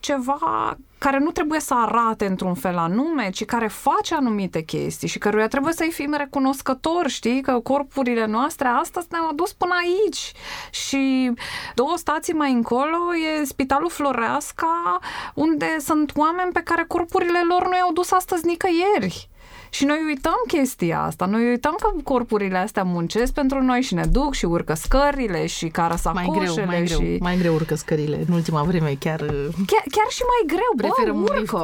[0.00, 5.18] ceva care nu trebuie să arate într-un fel anume, ci care face anumite chestii și
[5.18, 7.40] căruia trebuie să-i fim recunoscători, știi?
[7.40, 10.32] Că corpurile noastre astăzi ne-au adus până aici.
[10.70, 11.32] Și
[11.74, 14.98] două stații mai încolo e Spitalul Floreasca,
[15.34, 19.28] unde sunt oameni pe care corpurile lor nu i-au dus astăzi nicăieri.
[19.70, 24.04] Și noi uităm chestia asta, noi uităm că corpurile astea muncesc pentru noi și ne
[24.04, 27.16] duc și urcă scările și cară mai sacoșele greu, mai greu, și...
[27.20, 28.24] mai greu urcă scările.
[28.28, 31.56] În ultima vreme chiar uh, Chiar, chiar și mai greu, Preferăm bă, un urcă,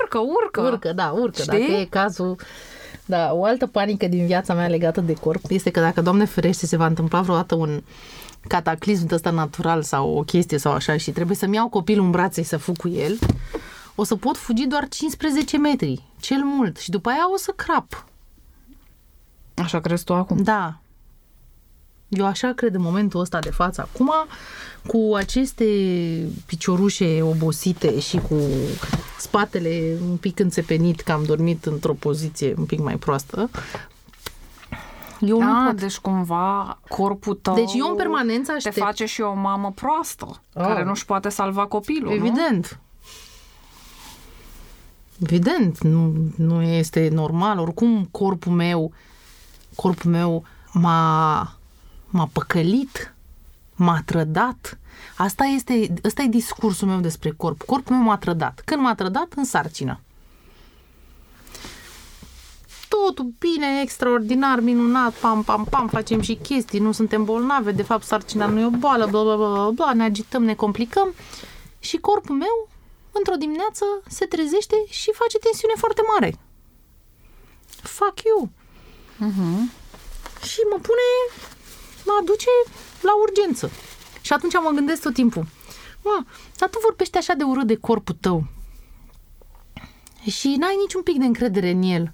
[0.00, 0.60] urcă, urcă.
[0.60, 1.42] urcă, da, urcă.
[1.42, 1.58] Știi?
[1.58, 2.36] Dacă e cazul...
[3.04, 6.66] Da, o altă panică din viața mea legată de corp este că dacă, Doamne ferește,
[6.66, 7.82] se va întâmpla vreodată un
[8.48, 12.10] cataclism de ăsta natural sau o chestie sau așa și trebuie să-mi iau copilul în
[12.10, 13.18] brațe să fug cu el,
[14.00, 18.04] o să pot fugi doar 15 metri, cel mult, și după aia o să crap.
[19.54, 20.42] Așa crezi tu acum?
[20.42, 20.78] Da.
[22.08, 24.10] Eu așa cred în momentul ăsta de față acum,
[24.86, 25.64] cu aceste
[26.46, 28.34] piciorușe obosite și cu
[29.18, 33.50] spatele un pic înțepenit, că am dormit într-o poziție un pic mai proastă,
[35.20, 35.80] eu nu Ah, pot.
[35.80, 38.76] deci cumva corpul tău Deci eu în permanență te aștept.
[38.76, 40.66] face și o mamă proastă, Ah.
[40.66, 42.24] care nu-și poate salva copilul, nu?
[45.22, 45.78] Evident.
[45.78, 47.58] Evident, nu, nu este normal.
[47.58, 48.92] Oricum, corpul meu,
[49.74, 51.56] corpul meu m-a,
[52.06, 53.12] m-a păcălit.
[53.74, 54.78] M-a trădat.
[55.16, 57.62] Asta este, ăsta e discursul meu despre corp.
[57.62, 58.62] Corpul meu m-a trădat.
[58.64, 59.32] Când m-a trădat?
[59.36, 60.00] În sarcină.
[62.88, 68.04] Totul bine, extraordinar, minunat, pam, pam, pam, facem și chestii, nu suntem bolnave, de fapt
[68.04, 71.14] sarcina nu e o boală, bla, bla, bla, bla, bla, ne agităm, ne complicăm
[71.78, 72.68] și corpul meu,
[73.12, 76.38] într-o dimineață, se trezește și face tensiune foarte mare.
[77.66, 78.50] Fuck you!
[79.26, 79.60] Uh-huh.
[80.42, 81.08] și mă pune,
[82.04, 82.50] mă aduce
[83.00, 83.70] la urgență.
[84.20, 85.46] Și atunci mă gândesc tot timpul,
[86.02, 86.24] mă,
[86.56, 88.44] dar tu vorbești așa de urât de corpul tău
[90.30, 92.12] și n-ai niciun pic de încredere în el.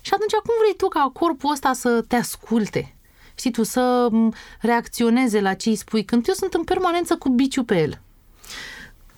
[0.00, 2.96] Și atunci cum vrei tu ca corpul ăsta să te asculte?
[3.34, 7.28] Știi tu, să m, reacționeze la ce îi spui, când eu sunt în permanență cu
[7.28, 8.00] biciu pe el.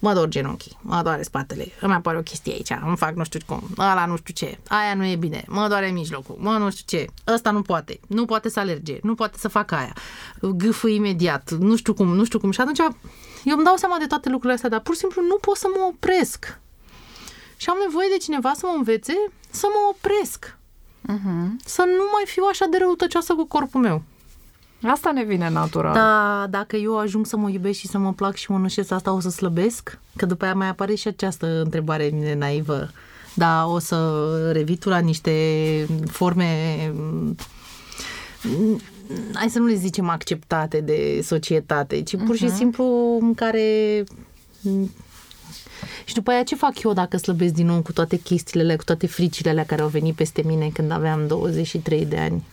[0.04, 3.40] Mă dor genunchii, mă doare spatele, îmi apare o chestie aici, îmi fac nu știu
[3.46, 6.98] cum, ăla nu știu ce, aia nu e bine, mă doare mijlocul, mă nu știu
[6.98, 9.92] ce, ăsta nu poate, nu poate să alerge, nu poate să facă aia,
[10.40, 12.50] gâfă imediat, nu știu cum, nu știu cum.
[12.50, 12.78] Și atunci
[13.44, 15.66] eu îmi dau seama de toate lucrurile astea, dar pur și simplu nu pot să
[15.76, 16.58] mă opresc.
[17.56, 19.14] Și am nevoie de cineva să mă învețe
[19.50, 20.56] să mă opresc.
[21.02, 21.48] Uh-huh.
[21.64, 24.02] Să nu mai fiu așa de răutăcioasă cu corpul meu.
[24.86, 25.94] Asta ne vine natural.
[25.94, 29.12] Da, dacă eu ajung să mă iubesc și să mă plac și mă nușesc, asta
[29.12, 29.98] o să slăbesc?
[30.16, 32.90] Că după aia mai apare și această întrebare mine naivă.
[33.34, 35.32] Da, o să revii tu la niște
[36.06, 36.46] forme
[39.32, 44.04] hai să nu le zicem acceptate de societate, ci pur și simplu în care
[46.04, 48.84] și după aia ce fac eu dacă slăbesc din nou cu toate chestiile alea, cu
[48.84, 52.44] toate fricile alea care au venit peste mine când aveam 23 de ani?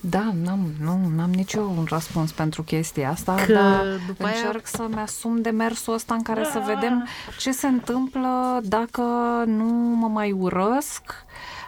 [0.00, 4.94] Da, n-am, nu, n-am niciun răspuns pentru chestia asta, Că dar după aia- încerc să-mi
[4.94, 7.06] asum demersul ăsta în care să vedem
[7.38, 9.02] ce se întâmplă dacă
[9.46, 11.02] nu mă mai urăsc,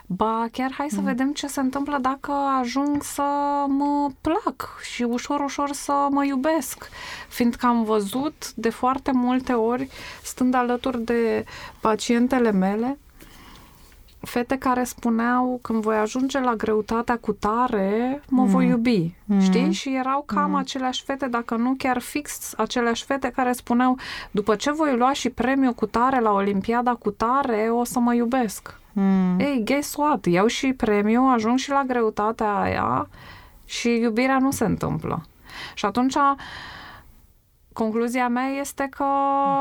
[0.07, 3.22] ba chiar hai să vedem ce se întâmplă dacă ajung să
[3.66, 6.89] mă plac și ușor, ușor să mă iubesc.
[7.28, 9.89] Fiindcă am văzut de foarte multe ori,
[10.22, 11.45] stând alături de
[11.80, 12.99] pacientele mele,
[14.23, 19.73] fete care spuneau când voi ajunge la greutatea cu tare, mă voi iubi, știi?
[19.73, 23.99] Și erau cam aceleași fete, dacă nu chiar fix aceleași fete care spuneau
[24.31, 28.14] după ce voi lua și premiu cu tare la Olimpiada cu tare, o să mă
[28.14, 28.81] iubesc.
[28.93, 29.39] Mm.
[29.39, 30.27] Ei, guess what?
[30.27, 33.09] Iau și premiu, ajung și la greutatea aia
[33.64, 35.27] și iubirea nu se întâmplă.
[35.75, 36.14] Și atunci
[37.73, 39.05] concluzia mea este că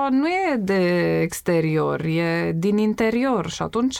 [0.09, 3.99] nu e de exterior, e din interior și atunci,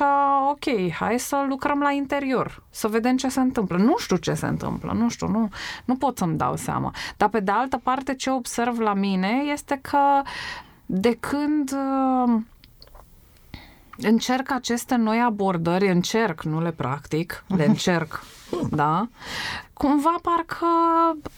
[0.50, 3.78] ok, hai să lucrăm la interior, să vedem ce se întâmplă.
[3.78, 5.50] Nu știu ce se întâmplă, nu știu, nu,
[5.86, 6.94] nu pot să-mi dau seama.
[7.18, 10.22] Dar pe de altă parte, ce observ la mine este că
[10.86, 12.42] de când uh,
[13.98, 18.24] încerc aceste noi abordări, încerc, nu le practic, le încerc,
[18.70, 19.08] da?
[19.74, 20.66] Cumva parcă,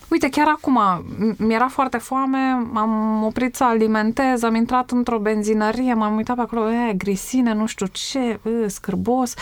[0.10, 2.38] uite, chiar acum m- mi-era foarte foame,
[2.74, 7.66] am oprit să alimentez, am intrat într-o benzinărie, m-am uitat pe acolo, e, grisine, nu
[7.66, 9.34] știu ce, e, scârbos,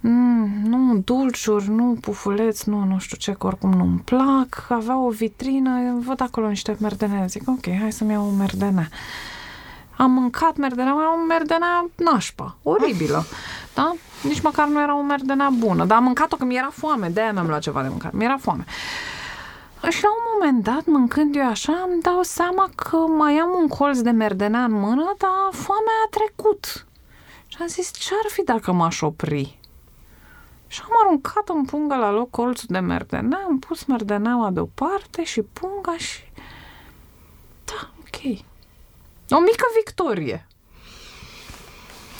[0.00, 5.08] mm, nu, dulciuri, nu, pufuleți, nu, nu știu ce, că oricum nu-mi plac, avea o
[5.08, 5.70] vitrină,
[6.06, 8.88] văd acolo niște merdene, zic, ok, hai să-mi iau o merdene.
[9.96, 13.24] Am mâncat merdenea, era o merdenea nașpa, oribilă,
[13.78, 13.94] da?
[14.22, 17.46] Nici măcar nu era o merdenea bună, dar am mâncat-o că mi-era foame, de-aia mi-am
[17.46, 18.64] luat ceva de mâncat, mi-era foame.
[19.88, 23.68] Și la un moment dat, mâncând eu așa, îmi dau seama că mai am un
[23.68, 26.86] colț de merdenea în mână, dar foamea a trecut.
[27.46, 29.58] Și am zis, ce-ar fi dacă m-aș opri?
[30.66, 35.42] Și am aruncat în pungă la loc colțul de merdenea, am pus merdeneaua deoparte și
[35.42, 36.20] punga și...
[37.64, 38.38] Da, ok.
[39.30, 40.46] O mică victorie.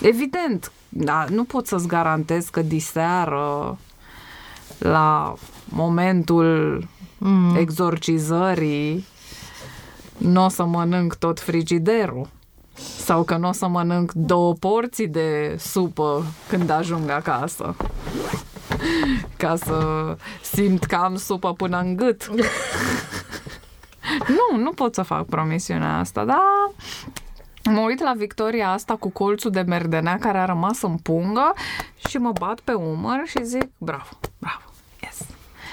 [0.01, 0.73] Evident,
[1.05, 3.79] da, nu pot să-ți garantez că diseară
[4.79, 5.35] la
[5.65, 6.83] momentul
[7.19, 7.57] Mm.
[7.57, 9.07] exorcizării
[10.19, 12.29] nu o să mănânc tot frigiderul
[12.99, 17.77] sau că nu o să mănânc două porții de supă când ajung acasă
[19.37, 22.27] ca să simt că am supă până în gât.
[24.37, 26.39] nu, nu pot să fac promisiunea asta, dar
[27.69, 31.53] mă uit la victoria asta cu colțul de merdenea care a rămas în pungă
[32.09, 34.09] și mă bat pe umăr și zic bravo,
[34.39, 34.65] bravo,
[35.03, 35.19] yes.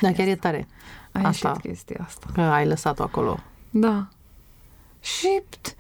[0.02, 0.68] Da, chiar e tare
[1.12, 1.48] A Asta.
[1.48, 2.26] ieșit chestia asta.
[2.34, 3.40] că ai lăsat-o acolo.
[3.70, 4.08] Da.
[5.00, 5.76] Și t-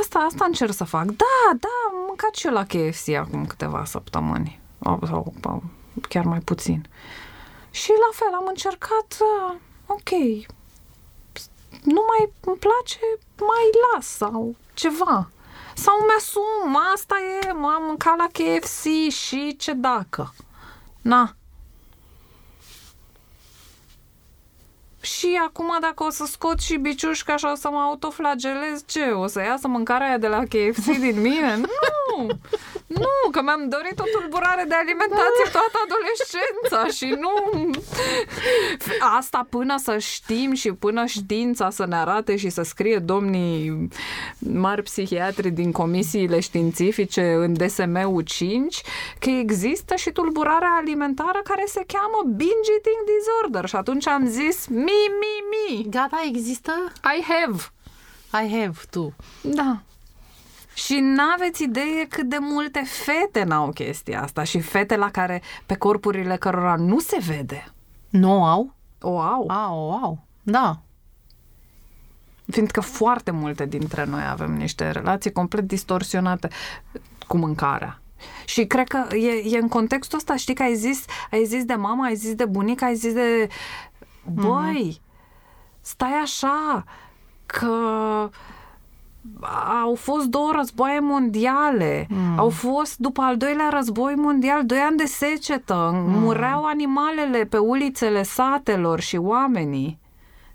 [0.00, 1.04] asta, asta încerc să fac.
[1.04, 4.60] Da, da, am mâncat și eu la KFC acum câteva săptămâni.
[4.82, 5.62] Sau, sau sau
[6.08, 6.86] chiar mai puțin.
[7.70, 9.54] Și la fel, am încercat, uh,
[9.86, 10.10] ok,
[11.82, 12.98] nu mai îmi place,
[13.38, 15.30] mai las sau ceva.
[15.76, 20.34] Sau mi-asum, asta e, m-am mâncat la KFC și ce dacă.
[21.02, 21.36] Na.
[25.06, 29.00] Și și acum dacă o să scot și biciușca și o să mă autoflagelez, ce?
[29.00, 31.56] O să iasă mâncarea aia de la KFC din mine?
[31.56, 32.26] Nu!
[32.86, 37.70] Nu, că mi-am dorit o tulburare de alimentație toată adolescența și nu...
[39.18, 43.88] Asta până să știm și până știința să ne arate și să scrie domnii
[44.38, 48.82] mari psihiatri din comisiile științifice în DSM-ul 5
[49.18, 54.66] că există și tulburarea alimentară care se cheamă binge eating disorder și atunci am zis
[54.66, 55.90] mi, mi, mi.
[55.90, 56.72] Gata, există?
[57.18, 57.62] I have.
[58.44, 59.14] I have, tu.
[59.42, 59.80] Da.
[60.74, 65.74] Și n-aveți idee cât de multe fete n-au chestia asta și fete la care, pe
[65.74, 67.72] corpurile cărora nu se vede.
[68.08, 68.74] Nu au?
[69.00, 69.44] O au.
[69.48, 70.26] A, o au.
[70.42, 70.80] Da.
[72.50, 76.48] Fiindcă foarte multe dintre noi avem niște relații complet distorsionate
[77.26, 78.00] cu mâncarea.
[78.44, 81.74] Și cred că e, e în contextul ăsta, știi că ai zis, ai zis de
[81.74, 83.48] mama, ai zis de bunică, ai zis de...
[84.34, 85.00] Băi,
[85.80, 86.84] stai așa,
[87.46, 87.68] că
[89.82, 92.38] au fost două războaie mondiale, mm.
[92.38, 96.20] au fost după al doilea război mondial doi ani de secetă, mm.
[96.20, 99.98] mureau animalele pe ulițele satelor și oamenii.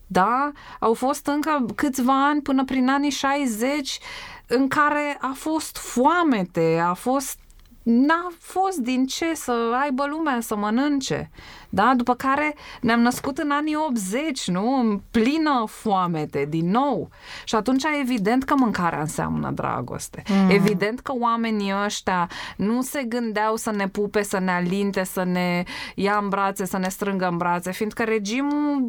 [0.08, 0.52] Da?
[0.80, 4.00] Au fost încă câțiva ani până prin anii 60
[4.48, 7.40] în care a fost foamete, a fost
[7.84, 11.32] n-a fost din ce să aibă lumea să mănânce.
[11.74, 11.94] Da?
[11.96, 14.80] După care ne-am născut în anii 80, nu?
[14.80, 17.10] În plină foamete, din nou.
[17.44, 20.24] Și atunci evident că mâncarea înseamnă dragoste.
[20.30, 20.50] Mm.
[20.50, 25.64] Evident că oamenii ăștia nu se gândeau să ne pupe, să ne alinte, să ne
[25.96, 28.86] ia în brațe, să ne strângă în brațe, fiindcă regimul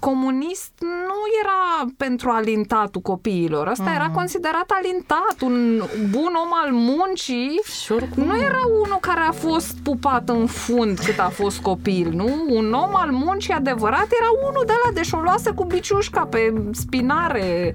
[0.00, 3.66] comunist nu era pentru alintatul copiilor.
[3.66, 3.94] Ăsta mm.
[3.94, 7.60] era considerat alintat, un bun om al muncii.
[7.64, 12.46] Sure, nu era unul care a fost pupat în fund cât a fost copil nu?
[12.48, 16.54] Un om al muncii adevărat era unul de la de și luase cu biciușca pe
[16.72, 17.74] spinare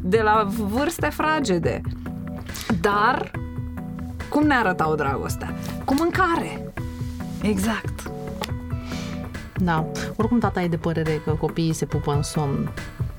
[0.00, 1.80] de la vârste fragede.
[2.80, 3.30] Dar
[4.28, 5.54] cum ne arătau dragostea?
[5.84, 6.72] Cu mâncare.
[7.42, 8.10] Exact.
[9.56, 9.86] Da.
[10.16, 12.70] Oricum tata e de părere că copiii se pupă în somn.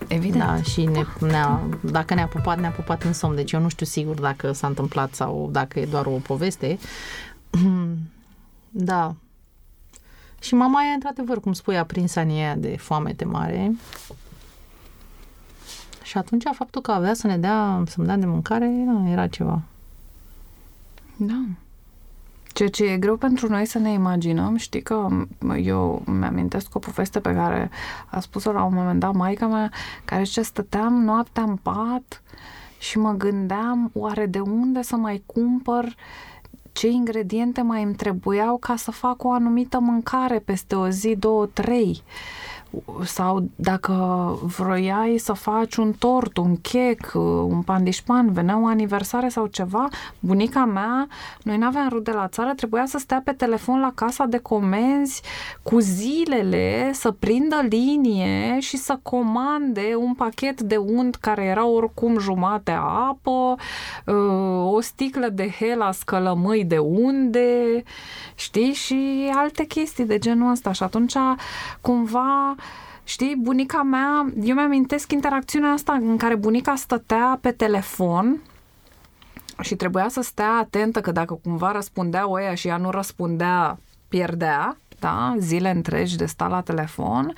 [0.07, 0.43] Evident.
[0.43, 3.36] Da, și ne, ne-a, dacă ne-a pupat, ne-a pupat în somn.
[3.36, 6.78] Deci eu nu știu sigur dacă s-a întâmplat sau dacă e doar o poveste.
[8.72, 9.16] Da,
[10.39, 13.71] și mama e, într-adevăr, cum spui, a prins anii aia de foamete mare.
[16.03, 19.61] Și atunci faptul că avea să ne dea, să-mi dea de mâncare, era, era ceva.
[21.15, 21.41] Da.
[22.53, 25.07] Ceea ce e greu pentru noi să ne imaginăm, știi că
[25.61, 27.69] eu mi-amintesc o poveste pe care
[28.09, 29.71] a spus-o la un moment dat maica mea,
[30.05, 32.21] care zice, stăteam noaptea în pat
[32.79, 35.95] și mă gândeam oare de unde să mai cumpăr
[36.80, 41.45] ce ingrediente mai îmi trebuiau ca să fac o anumită mâncare peste o zi, două,
[41.45, 42.01] trei
[43.03, 43.93] sau dacă
[44.41, 47.11] vroiai să faci un tort, un chec,
[47.47, 49.88] un pandișpan, venea o aniversare sau ceva,
[50.20, 51.07] bunica mea,
[51.43, 55.22] noi n-aveam rude la țară, trebuia să stea pe telefon la casa de comenzi
[55.63, 62.20] cu zilele, să prindă linie și să comande un pachet de unt care era oricum
[62.20, 63.55] jumate apă,
[64.05, 67.84] uh, o sticlă de hela scălămâi de unde,
[68.36, 70.72] știi, și alte chestii de genul ăsta.
[70.72, 71.15] Și atunci,
[71.82, 72.55] cumva,
[73.10, 78.41] Știi, bunica mea, eu mi-amintesc interacțiunea asta în care bunica stătea pe telefon
[79.62, 84.78] și trebuia să stea atentă că dacă cumva răspundea oia și ea nu răspundea, pierdea,
[84.99, 87.34] da, zile întregi de sta la telefon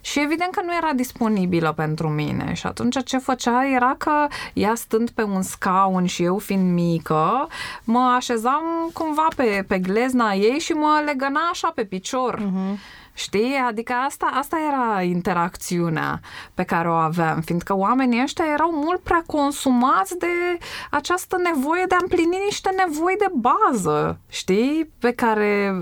[0.00, 4.74] și evident că nu era disponibilă pentru mine și atunci ce făcea era că ea
[4.74, 7.48] stând pe un scaun și eu fiind mică,
[7.84, 12.40] mă așezam cumva pe, pe glezna ei și mă legăna așa pe picior.
[12.40, 13.54] Uh-huh Știi?
[13.68, 16.20] Adică asta, asta era interacțiunea
[16.54, 20.58] pe care o aveam, fiindcă oamenii ăștia erau mult prea consumați de
[20.90, 24.90] această nevoie de a împlini niște nevoi de bază, știi?
[24.98, 25.74] Pe care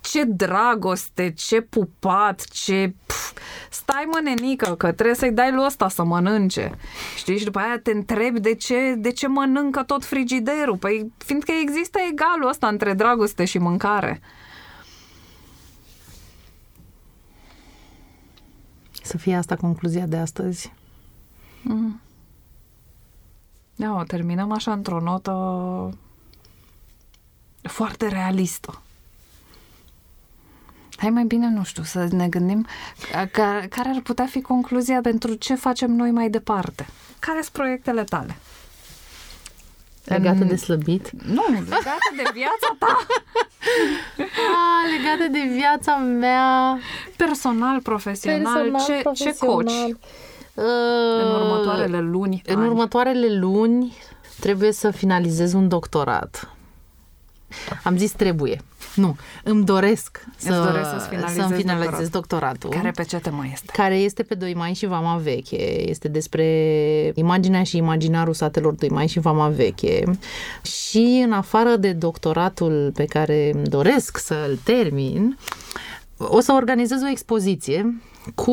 [0.00, 2.94] ce dragoste, ce pupat, ce...
[3.06, 3.32] Pf,
[3.70, 6.78] stai mă nenică, că trebuie să-i dai lui ăsta să mănânce.
[7.16, 7.38] Știi?
[7.38, 10.76] Și după aia te întrebi de ce, de ce mănâncă tot frigiderul.
[10.76, 14.20] Păi fiindcă există egalul ăsta între dragoste și mâncare.
[19.12, 20.72] Să fie asta concluzia de astăzi.
[21.62, 22.00] Mm.
[23.76, 25.98] Da, o terminăm așa într-o notă
[27.62, 28.82] foarte realistă.
[30.96, 32.66] Hai mai bine, nu știu, să ne gândim
[33.32, 36.86] care, care ar putea fi concluzia pentru ce facem noi mai departe.
[37.18, 38.36] Care sunt proiectele tale?
[40.04, 41.10] Legată de slăbit?
[41.10, 42.98] Nu, legată de viața ta.
[44.18, 46.78] A, legată de viața mea.
[47.16, 49.54] personal, profesional, Personal, ce, ce profesional.
[49.54, 49.96] coci
[50.54, 50.64] Uh,
[51.22, 52.66] în următoarele luni, În ani?
[52.68, 53.96] următoarele luni
[54.40, 56.50] trebuie să finalizez un doctorat.
[57.84, 58.60] Am zis trebuie.
[58.94, 62.10] Nu, îmi doresc să, doresc să-ți finalizezi să-mi finalizez doctoratul.
[62.10, 62.70] doctoratul.
[62.70, 63.72] Care pe ce temă este?
[63.72, 65.88] care este pe Doi Mai și Vama Veche.
[65.88, 66.46] Este despre
[67.14, 70.04] imaginea și imaginarul satelor Doi Mai și Vama Veche.
[70.62, 75.38] Și în afară de doctoratul pe care îmi doresc să-l termin,
[76.16, 78.02] o să organizez o expoziție
[78.34, 78.52] cu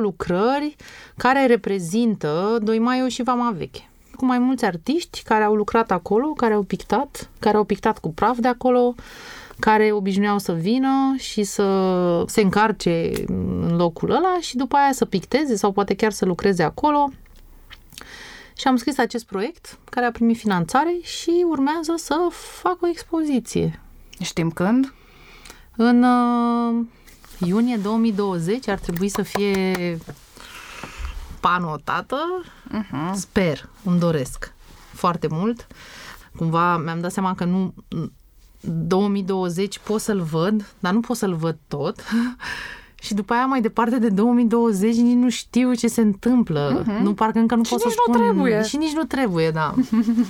[0.00, 0.76] lucrări
[1.16, 6.26] care reprezintă Doi Maiu și Vama Veche cu mai mulți artiști care au lucrat acolo,
[6.26, 8.94] care au pictat, care au pictat cu praf de acolo,
[9.58, 15.04] care obișnuiau să vină și să se încarce în locul ăla și după aia să
[15.04, 17.10] picteze sau poate chiar să lucreze acolo.
[18.56, 22.28] Și am scris acest proiect care a primit finanțare și urmează să
[22.62, 23.80] fac o expoziție.
[24.20, 24.94] Știm când?
[25.76, 26.84] În uh,
[27.38, 29.98] iunie 2020 ar trebui să fie
[31.40, 32.44] panotată.
[32.68, 33.12] Uh-huh.
[33.12, 34.52] Sper, îmi doresc
[34.92, 35.66] foarte mult.
[36.36, 37.74] Cumva mi-am dat seama că nu
[38.68, 42.00] 2020 pot să-l văd, dar nu pot să-l văd tot.
[43.02, 46.82] Și după aia mai departe de 2020 nici nu știu ce se întâmplă.
[46.82, 47.02] Uh-huh.
[47.02, 48.24] Nu, parcă încă nu Și pot să nici nu spun.
[48.26, 48.62] trebuie.
[48.62, 49.74] Și nici nu trebuie, da.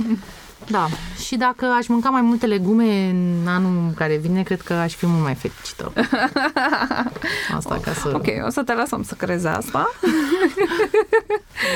[0.76, 0.86] da.
[1.24, 5.06] Și dacă aș mânca mai multe legume în anul care vine, cred că aș fi
[5.06, 5.92] mult mai fericită.
[7.56, 8.12] Asta ca să...
[8.14, 9.88] Ok, o să te lăsăm să crezi asta.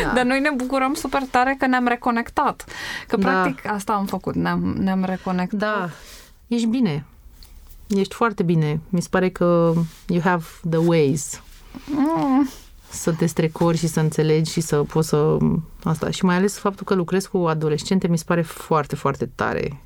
[0.04, 0.12] Da.
[0.14, 2.64] Dar noi ne bucurăm super tare că ne-am reconectat.
[3.09, 3.28] Că Da.
[3.30, 5.59] practic asta am făcut, ne-am, ne-am reconectat.
[5.78, 5.88] Da,
[6.49, 7.05] ești bine.
[7.86, 8.80] Ești foarte bine.
[8.88, 9.72] Mi se pare că
[10.07, 11.42] you have the ways
[11.90, 12.49] Mm,
[12.90, 15.36] să te strecori și să înțelegi și să poți să...
[15.84, 16.11] Asta.
[16.11, 19.80] Și mai ales faptul că lucrez cu adolescente mi se pare foarte, foarte tare.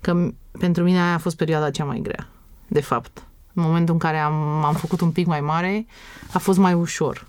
[0.00, 2.28] Că m- pentru mine aia a fost perioada cea mai grea,
[2.68, 3.22] de fapt.
[3.54, 5.86] În momentul în care am, am făcut un pic mai mare,
[6.32, 7.26] a fost mai ușor.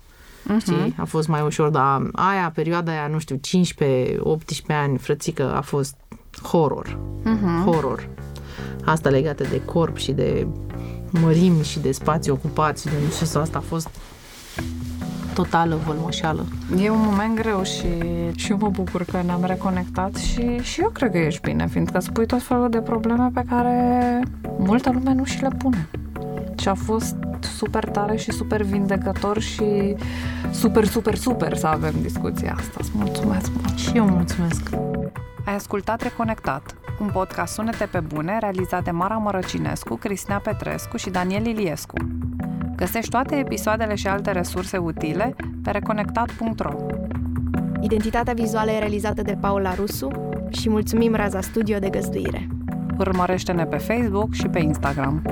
[0.60, 0.94] Știi?
[0.98, 5.94] A fost mai ușor, dar aia, perioada aia, nu știu, 15-18 ani, frățică, a fost
[6.42, 6.98] horror.
[7.24, 7.64] Mhm.
[7.64, 8.08] Horror.
[8.84, 10.46] Asta legată de corp și de
[11.10, 13.88] mărimi și de spații ocupați, de nu știu, sau asta a fost
[15.34, 16.44] totală vălmășeală.
[16.82, 17.86] E un moment greu și,
[18.34, 22.00] și eu mă bucur că ne-am reconectat și, și eu cred că ești bine, fiindcă
[22.00, 24.20] spui tot felul de probleme pe care
[24.58, 25.88] multă lume nu și le pune.
[26.58, 27.14] Și a fost
[27.56, 29.96] super tare și super vindecător și
[30.50, 32.76] super, super, super să avem discuția asta.
[32.78, 33.78] Îți mulțumesc mult!
[33.78, 34.70] Și eu mulțumesc.
[35.46, 41.10] Ai ascultat Reconectat, un podcast Sunete pe bune realizat de Mara Mărăcinescu, Cristina Petrescu și
[41.10, 41.96] Daniel Iliescu.
[42.76, 46.86] Găsești toate episoadele și alte resurse utile pe reconectat.ro.
[47.80, 50.10] Identitatea vizuală e realizată de Paula Rusu
[50.48, 52.48] și mulțumim Raza Studio de găzduire.
[52.98, 55.22] Urmărește-ne pe Facebook și pe Instagram.